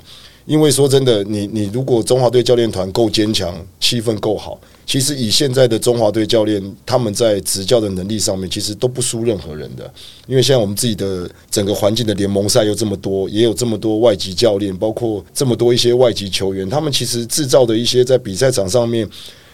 [0.47, 4.57] 因为说真的，你你如果中华队教练团够坚强，气氛够好，
[4.87, 9.93] 其实以现在的中华队教练，他们在执教的能力上面，其实都不输任何人的。
[10.29, 19.09] 因为现在我们自己的整个环境的联盟赛又这么多，也有这么多外籍教练，包括这么多一些外籍球员，他们其实制造的一些在比赛场上面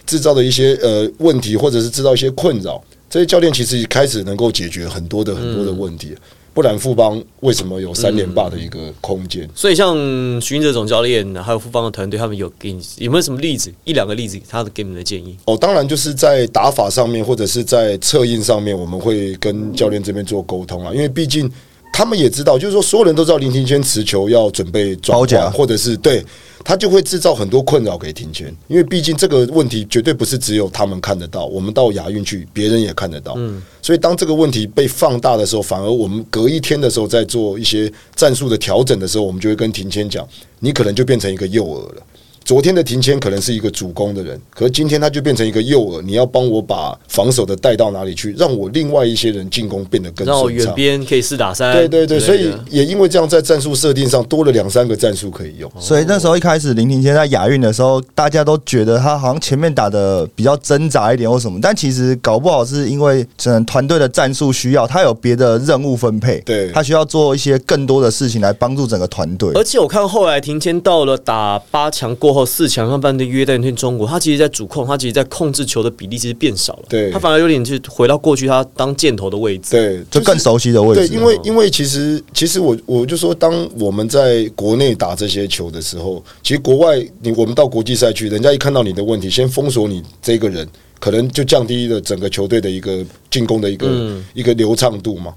[0.05, 2.79] 制造的一些呃问题，或者是制造一些困扰，
[3.09, 6.15] 这些教练其实开始能够解决很多的很多的问题。
[6.53, 9.49] 不然富邦为什么有三连霸的一个空间？
[9.55, 9.95] 所以像
[10.39, 15.35] 徐英哲总教练还有富邦的团队，他们有给你有没有什么例子一两个例子，他给你们的建议？
[15.45, 20.93] 哦，当然就是在打法上面，或者是在策应上面，我们会跟教练这边做沟通啊。
[20.93, 21.51] 因为毕竟
[21.93, 26.25] 他们也知道，就是说所有人都知道林庭谦持球要准备转包夹换，或者是对
[26.63, 28.47] 他就会制造很多困扰给庭谦。
[28.67, 33.35] 因为毕竟这个问题绝对不是只有他们看得到，我们到亚运去，别人也看得到。
[33.37, 40.27] 嗯，所以当这个问题被放大的时候，反而我们隔一天的时候，在做一些战术的调整的时候，我们就会跟庭谦讲，
[40.59, 42.01] 你可能就变成一个诱饵了。
[42.45, 50.67] 昨天的庭谦可能是一个主攻的人，可是今天他就变成一个诱饵，你要帮我把防守的带到哪里去，让我另外一些人进攻变得更让我远。
[50.75, 55.71] 边可以四打三，对对对，所以也因为这样，在战术设定上多了两三个战术可以用。
[55.79, 69.51] 所以那时候一开始林庭谦在亚运的时候，大家都觉得他好像前面打的比较挣扎一点或什么，但其实搞不好是因为整团队的战术需要，他有别的任务分配，对他需要做一些更多的事情来帮助整个团队。
[69.53, 79.71] 而且我看后来庭谦到了打八强过后，四强上半队约旦对中国，他其实在主控，他其实在控制球的比例其实变少了，对他反而有点去回到过去他当箭头的位置。
[79.71, 90.67] 对，就是更熟悉的位置对，置，因为因为其实其实我我就说，当我们在国内打这些球的时候，其实国外你我们到国际赛去，人家一看到你的问题，先封锁你这个人，
[90.99, 95.33] 可能就降低了整个球队的一个进攻的一个、一个流畅度嘛。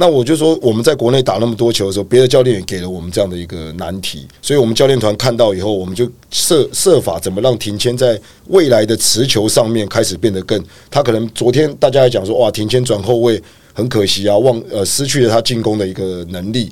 [0.00, 16.70] 那我就说，我们在国内打那么多球的时候，别的教练也给了我们这样的一个难题，所以我们教练团看到以后，我们就设设法怎么让庭谦在未来的持球上面开始变得更，他可能昨天大家还讲说，哇，庭谦转后卫很可惜啊，忘呃失去了他进攻的一个能力。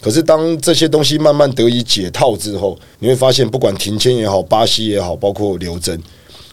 [0.00, 5.96] 可是当这些东西慢慢得以解套之后，你会发现，不管庭谦也好，巴西也好，包括刘真。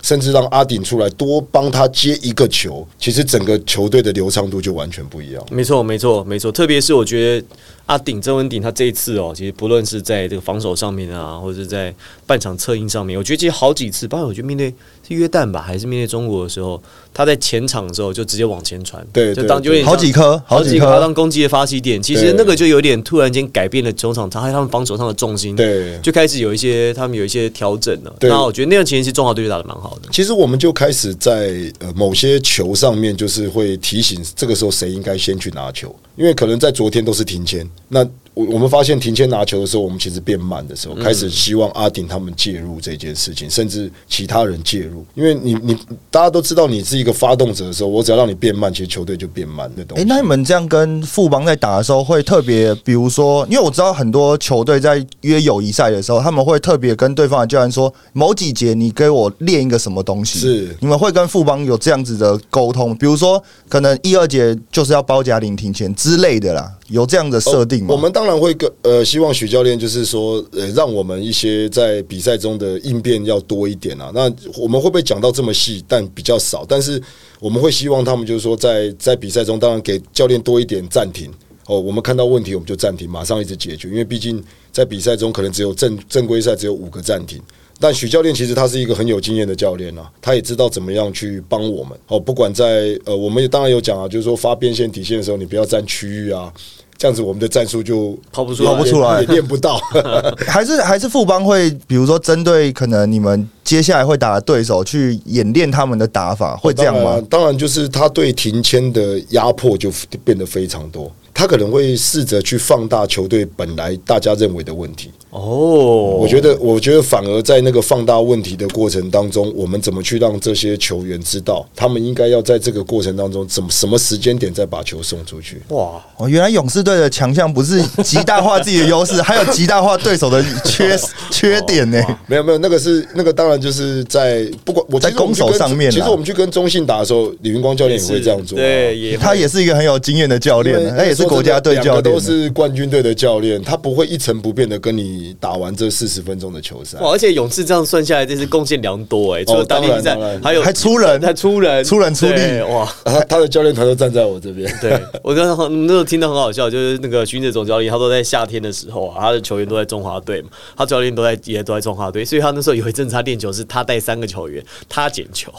[0.01, 5.45] 甚至让阿顶出来多帮他接一个球，其实整个球队的流畅度就完全不一样。
[5.51, 6.51] 没错，没错，没错。
[6.51, 7.47] 特别是我觉得
[7.85, 11.93] 阿顶郑文鼎他这一次哦，其实不论是在这个防守上面啊，或者是在
[12.25, 14.73] 半场策应上面，我觉得其实好几次，包括我觉得面对
[15.07, 16.81] 是约旦吧，还是面对中国的时候，
[17.13, 22.01] 他在前场的时候就直接往前传，对，就当有点好几颗，好几颗当攻击的发起点。
[22.01, 28.15] 其实那个就有点突然间改变了中场，他还他们防守上的重心，对，就开始有一些他们有一些调整了。
[28.21, 30.09] 那我觉得那样前期中华队打的蛮好的。
[30.11, 30.71] 其实我们就。
[30.73, 38.07] 开始在呃某些球上面，就是会提醒这个时候谁应该先去拿球，因为可能在昨天都是停签，那。
[38.33, 45.05] 我我们发现停签拿球的时候，我们其实变慢的时候，开始希望阿顶他们介入这件事情，甚至其他人介入。
[45.15, 45.77] 因为你你
[46.09, 50.01] 大家都知道你是一个发动者的时候，我只要让你变慢，其实球队就变慢的东西。
[50.01, 60.39] 哎，那你们这样跟富邦在打的时候，会特别，比如说，因为我知道很多球队在约友谊赛的时候，他们会特别跟对方的教练说，某几节你给我练一个什么东西。
[60.39, 66.71] 是你们会跟富邦有这样子的沟通，比如说可能一二节就是要包夹零停钱之类的啦。
[66.87, 67.93] 有这样的设定吗？
[67.93, 74.11] 我们当然会跟呃，希望许教练就是说，呃，让我们一些在比赛中的应变要多一点啊。
[74.13, 75.81] 那我们会不会讲到这么细？
[75.87, 76.65] 但比较少。
[76.67, 77.01] 但是
[77.39, 81.31] 我们会希望他们就是说，在在比赛中，当然给教练多一点暂停
[81.65, 81.79] 哦。
[81.79, 83.87] 我们看到问题，我们就暂停，马上一直解决。
[83.87, 87.41] 因为毕竟在比赛中，可能只有正正规赛只有五个暂停。
[87.81, 92.19] 但许教练其实他是一个很有经验的教练啊，他也知道怎么样去帮我们哦。
[92.19, 96.53] 不管在呃，我们也当然有讲啊，就是说发边线底线的时候，你不要占区域啊。
[96.97, 99.81] 这样子，我们的战术就跑不出跑不出来，也练不到。
[100.45, 107.19] 还是还是副帮会，比如说针对可能你们接下来会打的对手去演练他们的打法，会这样吗？
[107.27, 109.91] 当然，就是他对停签的压迫就
[110.23, 111.11] 变得非常多。
[111.41, 115.09] 他可能会试着去放大球队本来大家认为的问题。
[115.31, 125.59] 哦，我觉得，我觉得反而在那个放大问题的过程当中，我们怎么去让这些球员知道，他们应该要在这个过程当中怎么什么时间点再把球送出去？
[125.69, 125.99] 哇！
[126.17, 130.95] 哦，原来勇士队的强项不是极大化自己的优势，还有极大化对手的缺
[131.31, 131.99] 缺点呢？
[132.27, 138.57] 没有没有，那个是那个当然就是在不管我在攻守上面，其实我们去跟中信打的时候，李云光教练也会这样做。
[138.57, 145.35] 对也，他也是一个很有经验的教练，他也是国家队教练，都是冠军队的教练，他不会一成不变的跟你。
[145.39, 147.11] 打完这四十分钟的球赛，哇！
[147.11, 149.43] 而且勇士这样算下来，这是贡献良多哎。
[149.43, 152.87] 除了当比赛，还有还出人， 还出人，出人出力哇！
[153.27, 154.71] 他的教练团都站在我这边。
[154.79, 154.91] 对
[155.23, 165.51] 我刚刚那时候听到很好笑，就是那个勋哲总教练，他都在夏天的时候啊，他的球员都在中华队嘛，他教练都在也都在中华队，所以他那时候有一阵子他练球是他带三个球员，他捡球，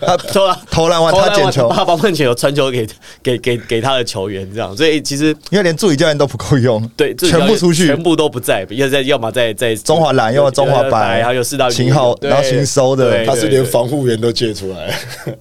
[0.00, 2.86] 他投篮投篮完他捡球， 他把分球传球给
[3.22, 4.74] 给给给他的球员，这样。
[4.76, 9.74] 所以其实因为连助理教练都不够用，对，全部出去，全部都不在，要在要么在在。
[9.84, 14.94] 中华蓝，要么中华白，还有四大秦昊，然后新收的，他是连防护员都借出来。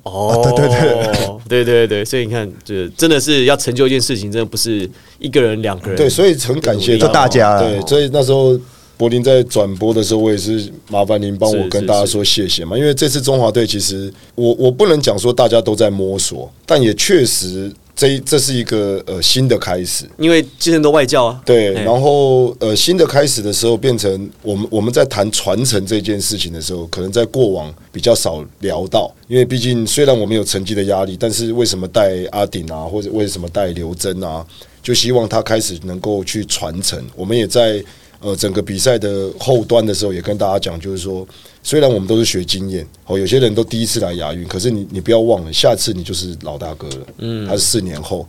[0.03, 4.89] 哦，对 对对，对对 对，所以你看，就真的是要成就一件事情，真的不是
[5.19, 5.97] 一个人、两个人。
[5.97, 7.59] 对，所以很感谢大家。
[7.59, 8.57] 对，所以那时候
[8.95, 12.77] 柏林在转播的时候，我也是麻烦您帮我跟大家说谢谢嘛。
[12.77, 17.71] 因为这次中华队其实，我我不能讲说大家都在摸索，但也确实。
[17.97, 34.45] 这这是一个呃新的开始，因为之前都外教啊，对，然后呃新的开始的时候，变成我们我们在谈传承这件事情的时候，可能在过往比较少聊到，因为毕竟虽然我们有成绩的压力，但是为什么带阿顶啊，或者为什么带刘真啊，
[34.83, 37.83] 就希望他开始能够去传承，我们也在。
[38.19, 41.27] 呃，整个比赛的后端的时候，也跟大家讲，就是说，
[41.61, 47.07] 虽然我们都是学经验，哦，有些人都第一次来亚运，可是你你不要忘了，下次你就是老大哥了。
[47.19, 48.27] 嗯，他是四年后，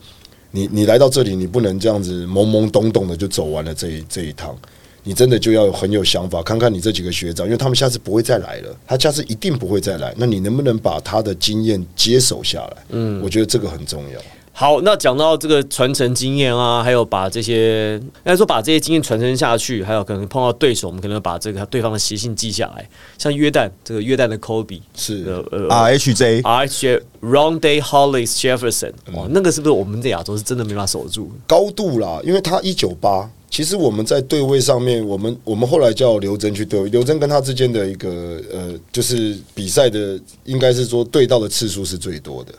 [0.51, 4.55] 你你来到这里，你不能这样子懵懵懂懂的就走完了这一这一趟，
[5.03, 12.77] 你真的就要很有想法，看看你这几个学长，因为他们下次不会再来了，他下次一定不会再来，那你能不能把他的经验接手下来？
[12.91, 14.21] 嗯，我觉得这个很重要。
[14.53, 22.89] 好，那讲到这个传承经验啊，还有把这些应该说把这些经验传承下去，还有可能碰到对手，我们可能把这个对方的习性记下来。
[23.17, 32.21] 像约旦，这个约旦的 Kobe 是呃 R H J R H J Ronday Hollis Jefferson，哇，那个是不是我们在亚洲是真的没法守住高度啦？
[32.25, 42.53] 因为他一九八，其实我们在对位上面，我们我们后来叫刘真去对位，刘真跟他之间的一个呃，就是比赛的应该是说对到的次数是最多的。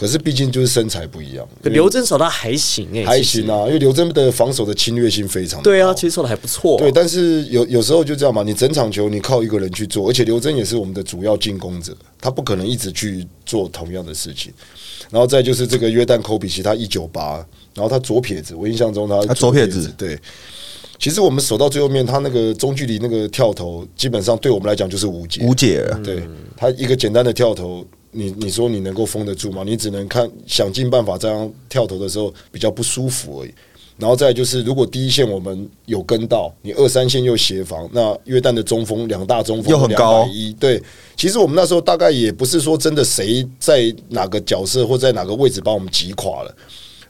[0.00, 14.50] 可是毕竟就是身材不一样，刘真守他还行哎、还行啊，因为刘真的防守的侵略性非常对啊，其实守的还不错、对，但是有有时候就这样嘛，你整场球你靠一个人去做，而且刘真也是我们的主要进攻者，他不可能一直去做同样的事情。
[15.10, 17.34] 然后再就是这个约旦科比奇，他一九八，
[17.74, 20.18] 然后他左撇子，我印象中他他左撇子对。
[20.98, 25.42] 其实我们守到最后面，他那个中距离那个跳投，基本上对我们来讲就是无解。
[25.42, 25.98] 无解了。
[26.04, 26.22] 对
[26.56, 29.62] 他一个简单的跳投，你你说你能够封得住吗？
[29.64, 33.54] 你只能看想尽办法这样跳投的时候比较不舒服而已。
[33.98, 40.82] 然后再就是，如果第一线我们有跟到，你二三线又协防，那约旦的中锋两大中锋又很高一对。
[41.16, 46.56] 其实我们那时候大概也不是说真的谁在哪个角色或在哪个位置把我们击垮了。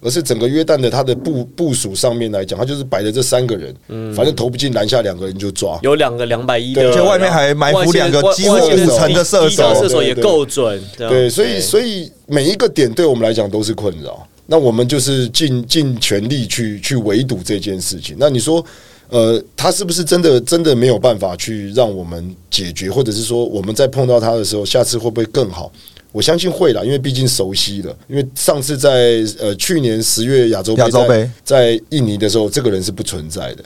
[0.00, 3.74] 而是整个约旦的他的部部署上面来讲，他就是摆的这三个人，
[4.14, 10.82] 反正投不进篮下两个人就抓，有两个两百一的，而且外面还埋伏两个几乎五成的射手射手也够准。
[10.96, 14.26] 对，所以所以每一个点对我们来讲都是困扰。
[14.46, 18.16] 那我们就是尽尽全力去去围堵这件事情。
[18.18, 18.64] 那你说，
[19.08, 25.70] 呃，他是不是真的真的没有办法去让我们解决，或者是说我们在碰到他的时候，下次会不会更好？
[26.12, 27.96] 我相信会啦，因为毕竟熟悉了。
[28.08, 33.64] 因为上次在呃去年十月亚洲杯亚洲杯在在印尼的时候，这个人是不存在的。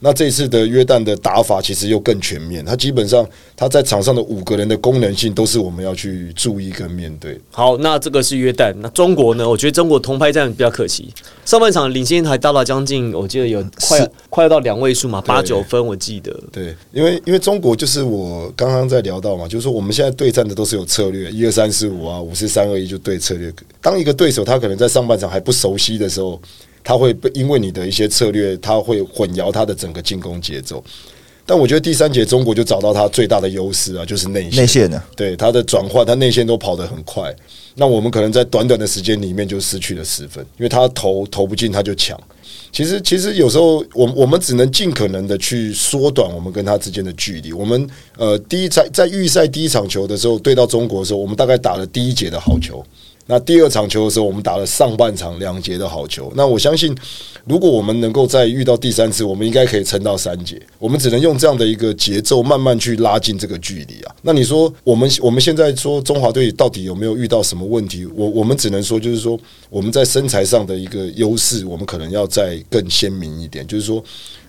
[0.00, 3.26] 那这次的约旦的打法其实又更全面，他基本上
[3.56, 7.40] 他在场上的五个人的功能性都是我们要去注意跟面对。
[7.50, 8.74] 好，那这个是约旦。
[8.80, 9.48] 那中国呢？
[9.48, 11.12] 我觉得中国铜牌战比较可惜，
[11.44, 16.38] 上半场领先还达到将近，我记得有快快要到两位数嘛，八九分，我记得。
[16.52, 23.52] 对，因为因为中国就是我刚刚在聊到嘛，就是说我们现在对战的都是有策略，一二三四五啊，五四三二一就对策略。
[23.80, 26.40] 当一个对手他可能在上半场还不熟悉的时候，
[26.86, 30.82] 他会被因为你的一些策略，他会混淆他的整个进攻节奏。
[31.44, 34.60] 但我觉得第三节中国就找到他最大的优势啊，就是内线。
[34.60, 35.02] 内线呢？
[35.16, 37.34] 对他的转换，他内线都跑得很快。
[37.74, 42.16] 那我们可能在短短的时间里面就失去了十分，因为他投投不进他就抢。
[42.70, 47.52] 其实其实有时候我我们只能尽可能的去缩短我们跟他之间的距离。
[47.52, 52.84] 我们呃第一在在预赛第一场球的时候对到中国的时候，我们大概打了第一节的好球。
[53.26, 56.32] 那第二场球的时候，我们打了上半场两节的好球。
[56.36, 56.96] 那我相信，
[57.44, 60.60] 如果我们能够再遇到第三次，我们应该可以撑到三节。
[60.78, 64.14] 我们只能用这样的一个节奏，慢慢去拉近这个距离啊。
[64.22, 68.06] 那你说，我们我们现在说中华队到底有没有遇到什么问题？
[68.14, 73.66] 我我们只能说，就是说我们在身材上的一个优势，我们可能要再更鲜明一点。
[73.66, 74.02] 就是说，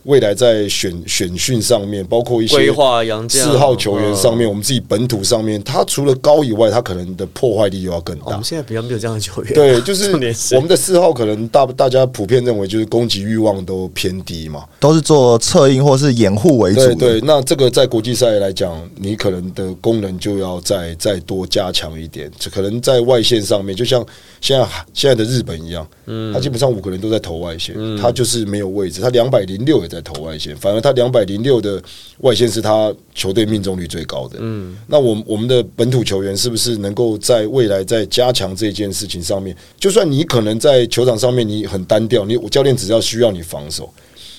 [0.07, 8.43] 未来在选选训上面，包括一些规划杨将四号球员上嗯面，我们自己本土上面，他除了高以外，他可能的破坏力又要更大哦我们。
[8.43, 10.11] 现在比较没有这样的球员，对，就是
[10.55, 14.63] 我们的四号可能大大家普遍认为就是攻击欲望都偏低嘛。
[14.79, 16.79] 都是做策应或是掩护为主。
[16.95, 22.31] 对对，那这个在国际赛来讲，你可能的功能就要再再多加强一点。
[22.39, 24.05] 这可能在外线上面，就像
[24.39, 29.01] 现在现在的日本一样，嗯，他基本上五个人都在投外线，他就是没有位置。
[29.01, 31.81] 他两百零六也在投外线，反而他两百零六的
[32.19, 34.37] 外线是他球队命中率最高的。
[34.39, 39.55] 嗯，那我们我们的本土球员是不是能够在未来在加强这件事情上面？
[39.79, 43.89] 就算你可能在球场上面你很单调，你教练只要需要你防守。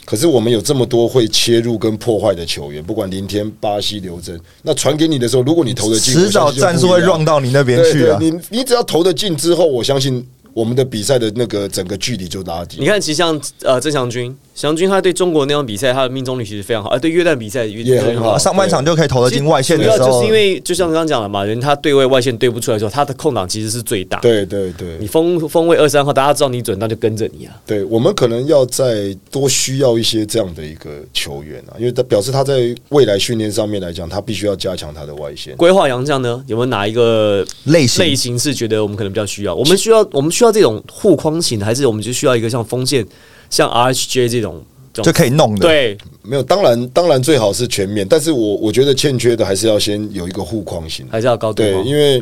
[0.04, 8.30] 可是我们有这么多会切入跟破坏的球员，不管林天、巴西、刘真，那传给你的时候，如果你投得进，迟早战术会不一样 run 到你那边去啊对。
[8.30, 12.80] 你你只要投得进之后，我相信我们的比赛的那个整个距离就拉近。
[12.80, 24.18] 你看，其实像呃郑祥军，祥军他对中国那场比赛，他的命中率其实非常好，而对约旦比赛也也很好上半场就可以投得进外线的时候，就是因为就像刚刚讲了嘛，人他对位外线对不出来的时候，他的空档其实是最大。
[24.18, 27.54] 对对对你锋锋位二三号，大家知道你准，那就跟着你啊。
[27.64, 35.54] 对，我们可能要再多需要一些这样的一个球员啊，因为他表示他在未来训练上面来讲，他必须要加强他的外线。
[35.56, 39.54] 规划洋将呢，有没有哪一个类型类型是觉得我们可能比较需要？
[39.54, 43.06] 我们需要我们需要这种护框型的，还是我们就需要一个像锋线、
[43.50, 44.64] 像 RHJ 这种？
[44.90, 51.06] 这就可以弄的。，对，没有，当然当然最好是全面，但是我我觉得欠缺的还是要先有一个护框型。
[51.08, 52.20] 还是要高度对，因为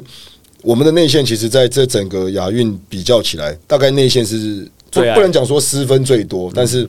[0.63, 6.87] 我们的内线其实在这整个亚运比较起来，大概内线是不能讲说失分最多，但是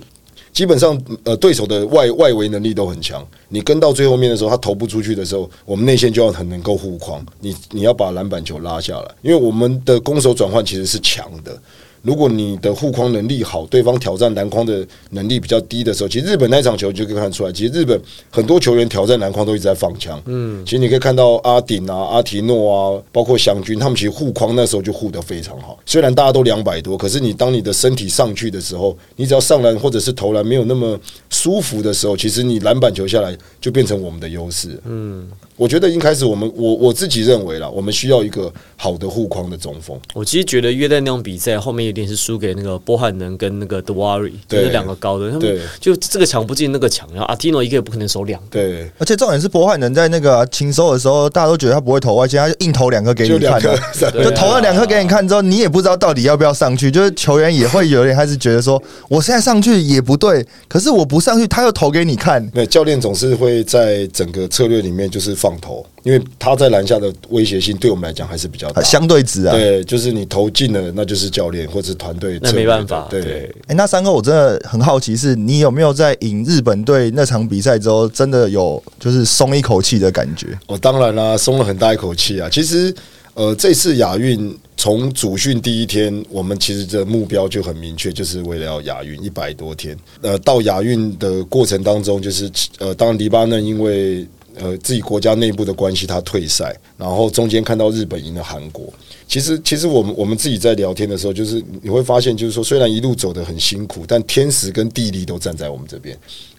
[0.51, 3.25] 基本上呃对手的外外围能力都很强。
[3.47, 11.57] 你跟到最后面的时候，他投不出去的时候，我们内线就要很能够护框，你你要把篮板球拉下来，因为我们的攻守转换其实是强的。
[12.01, 20.21] 如果你的护框能力好，对方挑战篮筐的能力比较低的时候，其实日本那场球就可以看出来，其实日本很多球员挑战篮筐都一直在放枪。
[20.25, 25.77] 嗯，其实你可以看到阿顶啊、阿提诺啊，包括祥军，他们其实护框那时候就护得非常好。
[25.85, 34.79] 虽然大家都两百多，可是你当你的身体上去的时候，你只要上篮或者是投篮没有那么舒服的时候，其实你篮板球下来就变成我们的优势。
[34.85, 39.99] 嗯，我觉得一开始我们我我自己认为啦，我们需要一个好的护框的中锋。
[40.13, 48.47] 我其实觉得约旦那场比赛后面有点是输给那个波汉能跟那个 d e w a r i 就对是两个高的，他们就这个抢不进那个抢，然后阿提诺一个也不可能守两个。
[48.51, 53.61] 对，而且重点是波汉能在那个擒收的时候，大家都觉得他不会投外线，他就硬投两个给你看。
[53.61, 53.77] 的。
[54.23, 68.81] 就投了两颗给你看之后，你也不知道到底要不要上去，就是球员也会有点开始觉得说，我现在上去也不对，可是我不上去，他又投给你看，那教练总是会在整个策略里面就是放投，因为他在篮下的威胁性对我们来讲还是比较大。
[68.81, 69.51] 相对值啊。
[69.51, 73.21] 对，就是你投进了，那就是教练或者是团队，那没办法，对。
[73.21, 80.57] 对，哎、那三哥，我真的很好奇，是你有没有在赢日本队那场比赛之后，真的有就是松一口气的感觉？
[80.65, 82.47] 我、当然啦，松了很大一口气啊。
[82.49, 82.95] 其实，
[83.33, 89.97] 呃，这次亚运从主训第一天，我们其实的目标就很明确，就是为了要亚运一百多天。
[90.21, 92.49] 呃，到亚运的过程当中，就是
[92.79, 94.25] 呃，当然黎巴嫩因为
[94.59, 98.91] 呃自己国家内部的关系，他退赛，然后中间看到日本赢了韩国。
[99.27, 106.17] 其实，其实我们我们自己在聊天的时候，就是你会发现，就是说，虽然一路走得很辛苦，但天时跟地利都站在我们这边。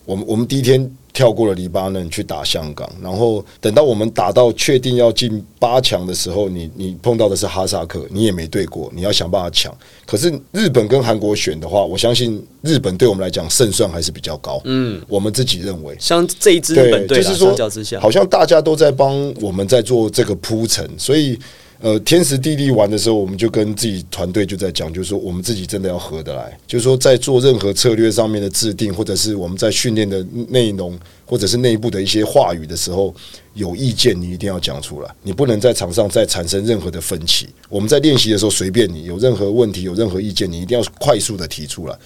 [0.08, 9.70] 我们我们第一天跳过了黎巴嫩去打香港，然后等到我们打到确定要进八强的时候，你你碰到的是哈萨克，你也没对过，你要想办法抢。
[10.06, 14.58] 可是日本跟韩国选的话，我相信日本对我们来讲胜算还是比较高。
[14.64, 15.94] 嗯，我们自己认为。
[16.00, 17.28] 像这一支日本队啦，就
[17.68, 21.38] 是说好像大家都在帮我们在做这个铺陈，所以
[21.80, 33.14] 呃，天时地利玩的时候，我们就跟自己团队就在讲，就是说我们自己真的要合得来，就是说在做任何策略上面的制定，或者是我们在训练的内容，或者是内部的一些话语的时候，
[33.54, 37.48] 有意见你一定要讲出来，你不能在场上再产生任何的分歧。
[37.68, 41.96] 我们在练习的时候随便你，有任何问题、有任何意见，你一定要快速的提出来。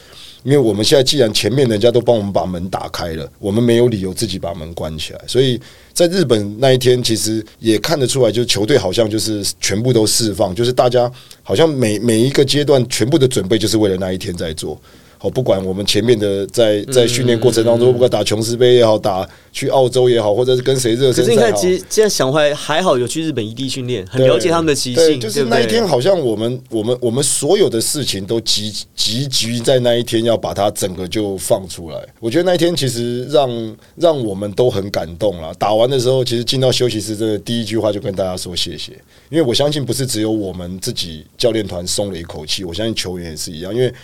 [0.43, 5.21] 因为我们现在既然前面人家都帮我们把门打开了，我们没有理由自己把门关起来。
[5.27, 5.61] 所以
[5.93, 11.11] 在日本那一天，其实也看得出来，就是球队好像就是全部都释放，就是大家
[11.43, 14.81] 好像每每一个阶段全部的准备就是为了那一天在做。
[15.23, 32.05] 好，不管我们前面的在在训练过程当中，不管打琼斯杯也好，打去澳洲也好，或者是跟谁热身可是你看，其实现在想回来，还好有去日本异地训练，很了解他们的习性，对就是那一天，好像我们我们我们所有的事情都集集聚在那一天，要把它整个就放出来。
[32.19, 35.55] 我觉得那一天其实让让我们都很感动了。
[35.55, 38.91] 打完的时候，其实进到休息室，真的第一句话就跟大家说谢谢，
[39.31, 43.95] 因为我相信不是只有我们自己教练团松了一口气，我相信球员也是一样，因为。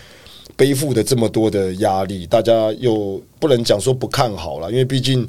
[0.59, 5.26] 背负的这么多的压力，大家又不能讲说不看好了，因为毕竟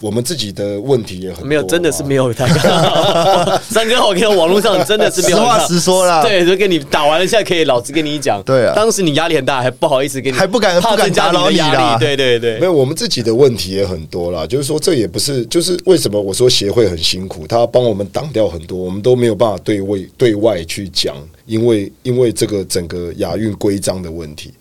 [0.00, 2.24] 我们自己的问题也很多没有，真的是没有。
[2.34, 8.42] 三哥，我跟你讲网络上真的是没有实话实说啦对，就跟你打完了，现在可以老实跟你讲。
[8.42, 12.00] 对啊当时你压力很大，还不好意思跟你，还不敢怕不敢增加打扰你的压啦力。
[12.00, 14.46] 对对对没，有，我们自己的问题也很多啦。
[14.46, 21.14] 就是说，这也不是，就是为什么我说协会很辛苦，他帮我们挡掉很多，我们都没有办法对外对外去讲，
[21.46, 24.52] 因为因为这个整个亚运规章的问题。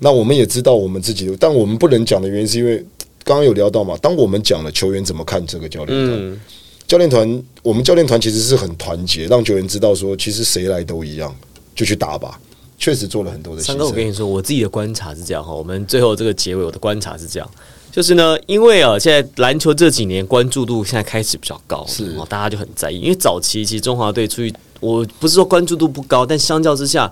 [0.00, 2.84] 那我们也知道我们自己的，但我们不能讲的原因是因为
[3.24, 6.18] 刚刚有聊到嘛，当我们讲了，球员怎么看这个教练团？
[6.18, 6.40] 嗯，
[6.86, 11.34] 教练团，我们教练团其实是很团结，让球员知道说，其实谁来都一样，
[11.74, 12.38] 就去打吧。
[12.78, 14.04] 确实做了很多的牺三哥，我跟。
[14.04, 15.54] 你说，我自己的观察是这样哈。
[15.54, 17.48] 我们最后这个结尾，我的观察是这样，
[17.92, 22.98] 就是呢，因为啊，现在篮球这几年关注度现在开始比较高，是哦，大家就很在意。
[22.98, 27.08] 因为早期其实中华队出去，我不是说关注度不高，但相较之下，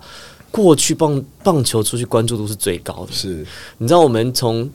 [0.51, 3.13] 过去棒棒球出去关注度是最高的。
[3.13, 3.45] 是
[3.77, 4.69] 你知道我们从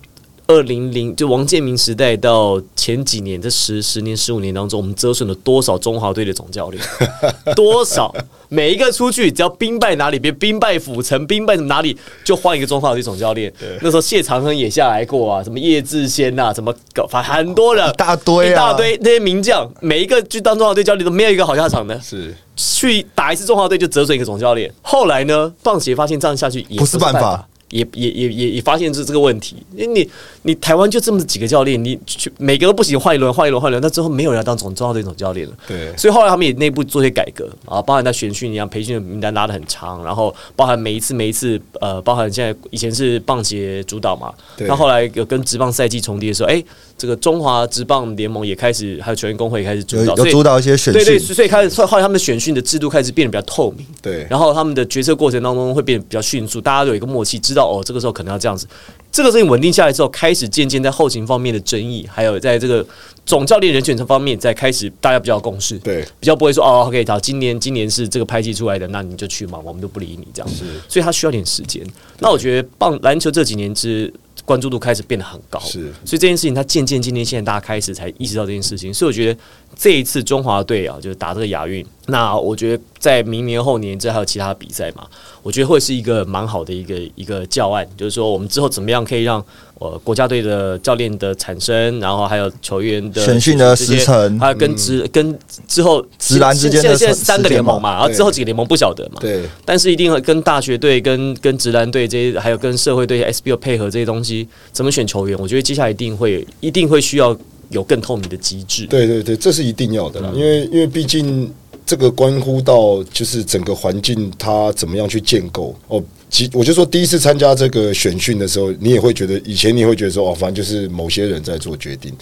[0.48, 6.82] 二零零就王建民时代到前几年这十十年十五年当中，我们折损了多少中华队的总教练？
[7.56, 8.14] 多少？
[8.48, 13.52] 每一个出去，只要兵败哪里，别兵败府城，兵败哪里，就换一个中华队总教练。
[13.80, 22.00] 那时候谢长亨也下来过啊，什么叶志先呐、什么搞，反正很多人，一大堆啊一大堆那些名将，每一个去当中华队教练都没有一个好下场的。
[22.00, 24.72] 是，去打一次中华队就折损一个总教练。
[24.80, 27.44] 后来呢，棒协发现这样下去也不是办法办
[27.76, 30.10] 也也也也也也发现这这个问题，因为你
[30.42, 35.52] 你台湾就这么几个教练，你去每个都不行，换一轮换一轮换一轮，那之后没有人要当总中华队总教练了。
[35.68, 35.94] 对。
[35.96, 44.66] 所以后来他们也内部做些改革啊，包含在选训一样，培训的名单拉的很长，然后包含每一次每一次呃，包含现在以前是棒协主导嘛，对。
[44.68, 46.62] 那后来有跟职棒赛季重叠的时候，哎、
[46.96, 51.04] 这个中华职棒联盟也开始，还有球员工会也开始主导，所有主导一些选训。
[51.04, 54.26] 对对，所以开始后来他们的选训的制度开始变得比较透明，对。
[54.30, 58.66] 然后他们的决策过程当中会变得比较迅速，大家都有一个默契，知道哦，这个时候可能要这样子。
[59.10, 62.86] 这个事情稳定下来之后，开始渐渐在后勤方面的争议，还有在这个
[63.24, 70.64] 总教练人选这方面，在开始大家比较共识，对比较不会说哦，OK，好，今年今年是这个拍戏出来的，那你就去嘛，我们都不理你这样子。
[70.88, 71.82] 所以他需要点时间。
[72.18, 74.12] 那我觉得棒篮球这几年之
[74.46, 75.92] 关注度开始变得很高，是。
[76.04, 79.38] 所以这件事情它渐渐渐渐现在大家开始才意识到这件事情，所以我觉得
[79.76, 85.06] 这一次中华队啊，就是打这个亚运，那我觉得在明年后年这还有其他比赛嘛，
[85.42, 89.44] 我觉得会是一个蛮好的一个一个教案，就是说我们之后怎么样可以让
[89.78, 105.38] 呃国家队的教练的产生，然后还有球员的选训的时程还有跟职、跟之后职篮之间的现在三个联盟嘛，然后之后几个联盟不晓得嘛，对但是一定会跟大学队、跟跟职篮队这些，还有跟社会队、SBO 配合这些东西，怎么选球员？
[105.38, 107.36] 我觉得接下来一定会一定会需要
[107.68, 108.86] 有更透明的机制。
[108.86, 111.52] 对对对，这是一定要的啦，因为因为毕竟
[111.84, 116.02] 这个关乎到就是整个环境它怎么样去建构哦。
[116.28, 122.12] 其我就说第一次参加这个选训的时候，你也会觉得以前你也会觉得说哦，反正就是某些人在做决定。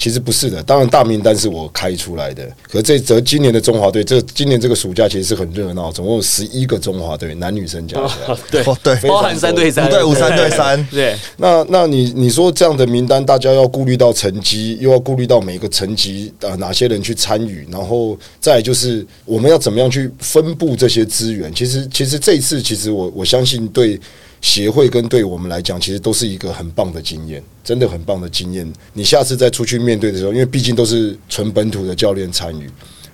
[0.00, 2.48] 其实不是的，当然大名单是我开出来的。
[2.70, 8.36] 可这则今年的中华队，这今年这个暑假其实是很热闹，总共有十一个中华队，男女生加起来。
[8.48, 21.52] 对，哦对，包含三对三，五对五三对三， 对，那那你你说这样的名单，大家要顾虑到成绩，又要顾虑到每个层级啊、呃、哪些人去参与，然后再就是我们要怎么样去分布这些资源。
[21.52, 23.98] 其实其实这一次，其实我我相信对
[24.40, 28.70] 协会跟对我们来讲，其实都是一个很棒的经验，真的很棒的经验。
[28.92, 32.70] 你下次再出去面对的时候，因为毕竟都是纯本土的教练参与。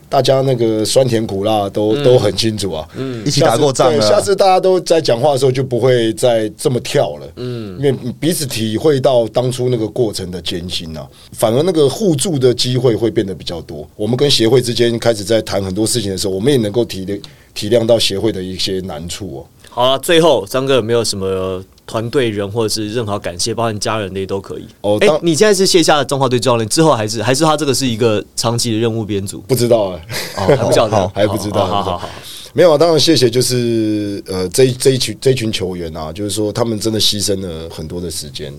[0.06, 13.88] 大家那个酸甜苦辣都、都很清楚啊，嗯，一起打过仗了对下次大家都在讲话的时候就不会再这么跳了，嗯，因为彼此体会到当初那个过程的艰辛啊，反而那个互助的机会会变得比较多。
[13.96, 17.04] 我们跟协会之间开始在谈很多事情的时候，我们也能够体
[17.52, 19.46] 体谅到协会的一些难处哦。
[19.74, 24.62] 好了，最后张哥有没有什么团队人或者是任何感谢，包含家人的也都可以。
[24.62, 29.40] 哎、哦当你现在是卸下中华队教练之后，还是还是他这个是一个长期的任务编组？
[29.48, 30.00] 不知道啊，
[30.38, 32.08] 哦， 还不晓得，好 还不知道好好好好。
[32.52, 38.54] 没有啊，当然谢谢，就是呃这一这一群这一群球员啊，就是说他们真的牺牲了很多的时间，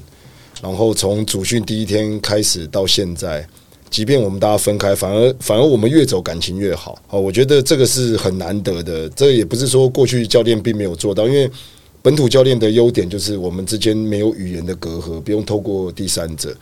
[0.61, 3.47] 然后从主训第一天开始到现在，
[3.89, 6.97] 即便我们大家分开，反而反而我们越走感情越好。
[7.07, 11.49] 好，我觉得这个是很难得的，这也不是说过去教练并没有做到，因为
[12.01, 16.55] 本土教练的优点就是我们之间没有语言的隔阂，不用透过第三者。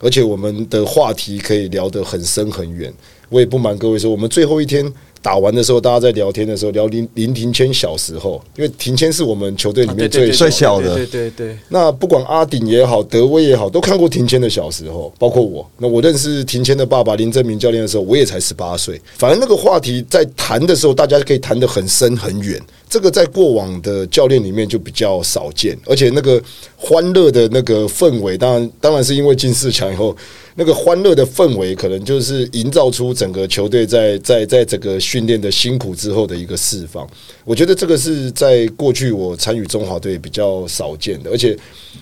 [0.00, 2.92] 而且我们的话题可以聊得很深很远。
[3.30, 4.92] 我也不瞒各位说，我们最后一天
[5.24, 15.66] 打完的时候，大家在聊天的时候聊林林庭谦小时候，因为庭谦是我们球队里面最最小的对对对，那不管阿鼎也好，德威也好，都看过庭谦的小时候，包括我。
[15.78, 19.00] 那我认识庭谦的爸爸林正明教练的时候，我也才十八岁。
[19.16, 22.60] 反正那个话题在谈的时候，大家可以谈得很深很远。
[22.86, 26.40] 这个在过往的教练里面就比较少见，而且那个
[26.76, 30.14] 欢乐的那个氛围，当然当然是因为进四强以后，
[30.54, 37.08] 那个欢乐的氛围，可能就是营造出整个球队在在在整个训练的辛苦之后的一个释放。
[37.44, 41.56] 我觉得这个是在过去我参与中华队比较少见的，而且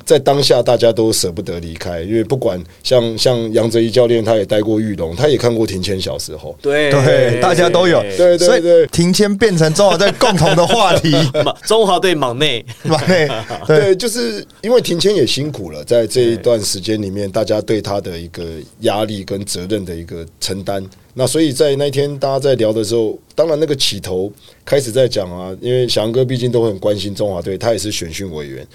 [0.06, 6.56] 在当下大家都舍不得离开，因为不管像像杨哲一教练，他也待过玉龙，他也看过庭谦小时候。
[6.62, 11.10] 对对，大家都有，对对对庭谦变成中华队共同的话题，
[11.44, 12.64] 马中华队莽内，
[13.06, 13.28] 对
[13.66, 18.42] 对对，就是因为庭谦也辛苦了，在这一段时间里面，大家对他的一个
[18.80, 20.82] 压力跟责任的一个承担。
[21.14, 24.32] 那所以在那一天大家在聊的时候，当然那个起头
[24.64, 28.66] 开始在讲啊，因为翔哥毕竟都很关心中华队，他也是选训委员。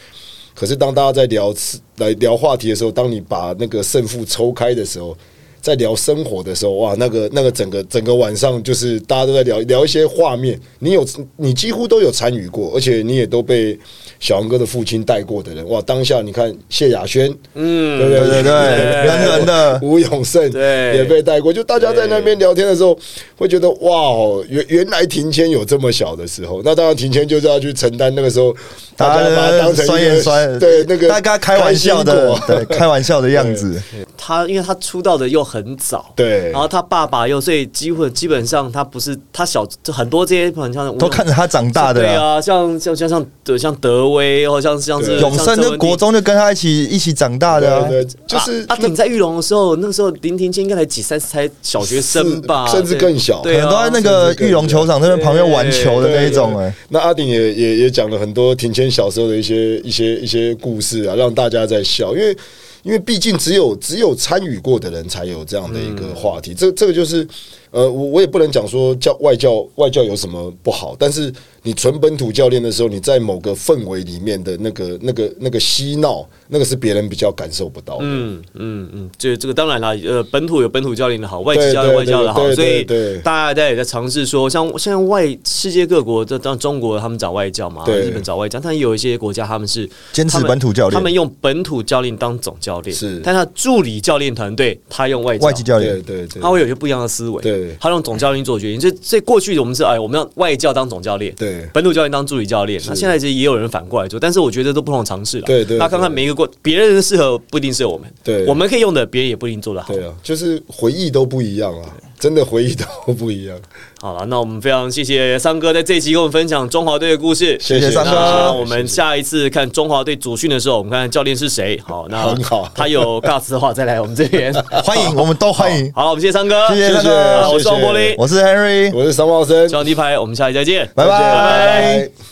[0.53, 1.53] 可是当大家在聊
[1.97, 5.15] 来聊话题的时候，当你把那个胜负抽开的时候，
[5.61, 13.77] 在聊生活的时候，哇，那个那个整个整个晚上就是大家都在聊聊一些画面，你有你几乎都有参与过，而且你也都被
[14.19, 18.41] 小杨哥的父亲带过的人，哇，当下你看谢亚轩，嗯，对不对？
[18.41, 18.51] 对对对，
[19.05, 19.79] 人人的。
[19.81, 20.97] 吴永胜对。
[20.97, 22.97] 也被带过，就大家在那边聊天的时候，
[23.37, 28.55] 会觉得哇哦，原原来庭谦有这么小的时候，那当然庭谦就是要去承担那个时候
[28.95, 33.79] 大家把他当成一酸言酸对那个大家开玩笑的对开玩笑的样子，
[34.17, 36.51] 他因为他出道的又很早，对。
[36.51, 42.41] 然后他爸爸又所以基本基本上他不是他小就很多这些朋友像都看着他长大的对啊。
[42.41, 43.25] 像，像像像
[43.59, 45.19] 像德威，或像像是对。
[45.19, 47.89] 永生就像郑文国中就跟他一起一起长大的啊。
[48.25, 53.41] 就是阿那鼎在玉龙的时候，那个时候林庭谦应该才几三才小学生吧，甚至更小。
[53.41, 62.35] 对啊，可能都在那个玉龙球场那边旁边玩球的那一种哎、那阿鼎也也也讲了很多庭谦小时候的一些一些一些故事啊，让大家在笑，因为
[62.83, 67.27] 因为毕竟只有只有参与过的人才有这样的一个话题，这这个就是
[67.71, 71.31] 呃，我我也不能讲说教外教外教有什么不好，但是
[71.63, 78.03] 你纯本土教练的时候，你在某个氛围里面的那个那个那个嬉闹，那个是别人比较感受不到的。
[78.03, 83.17] 嗯嗯嗯，这这个当然啦，呃，本土有本土教练的好，外籍教练外教的好，所以对对。
[83.19, 90.93] 大家也在尝试说，像现在外世界各国，这当中国他们找外教嘛，日本找外教，但也有一些国家他们是坚持本土教练。
[90.93, 93.19] 他们用本土教练当总教练，是。
[93.23, 95.47] 但他助理教练团队他用外教。
[95.47, 95.93] 外籍教练。
[96.03, 96.41] 对对对。
[96.41, 97.75] 他会有些不一样的思维，对。
[97.79, 98.79] 他用总教练做决定。
[98.79, 102.81] 这这过去我们是哎，我们要外教当总教练，对本土教练当助理教练。
[102.87, 105.45] 那现在其实也有人反过来做，但是我觉得都不同尝试了。
[105.45, 109.93] 对对那看看每一个过别人适合不一定适合我们，对我们可以用的，别人也不一定做得好。
[109.93, 111.89] 对啊，就是回忆都不一样啊，
[112.19, 113.57] 真的回忆都不一样。
[113.99, 117.57] 好了，那我们非常谢谢三哥在这一期跟我们分享中华队的故事。
[117.59, 121.79] 谢谢三哥那我们下一次看中华队主训的时候，我们看看教练是谁。
[121.85, 124.53] 好，那很好他有 gas 的话再来我们这边。
[124.83, 125.91] 欢迎，我们都欢迎。
[125.93, 130.89] 好，我们谢谢三哥，谢谢桑谢哥我是王柏林，我是 Henry，我是商茂生，小鸡排，我们下期再见。
[130.93, 132.09] 拜拜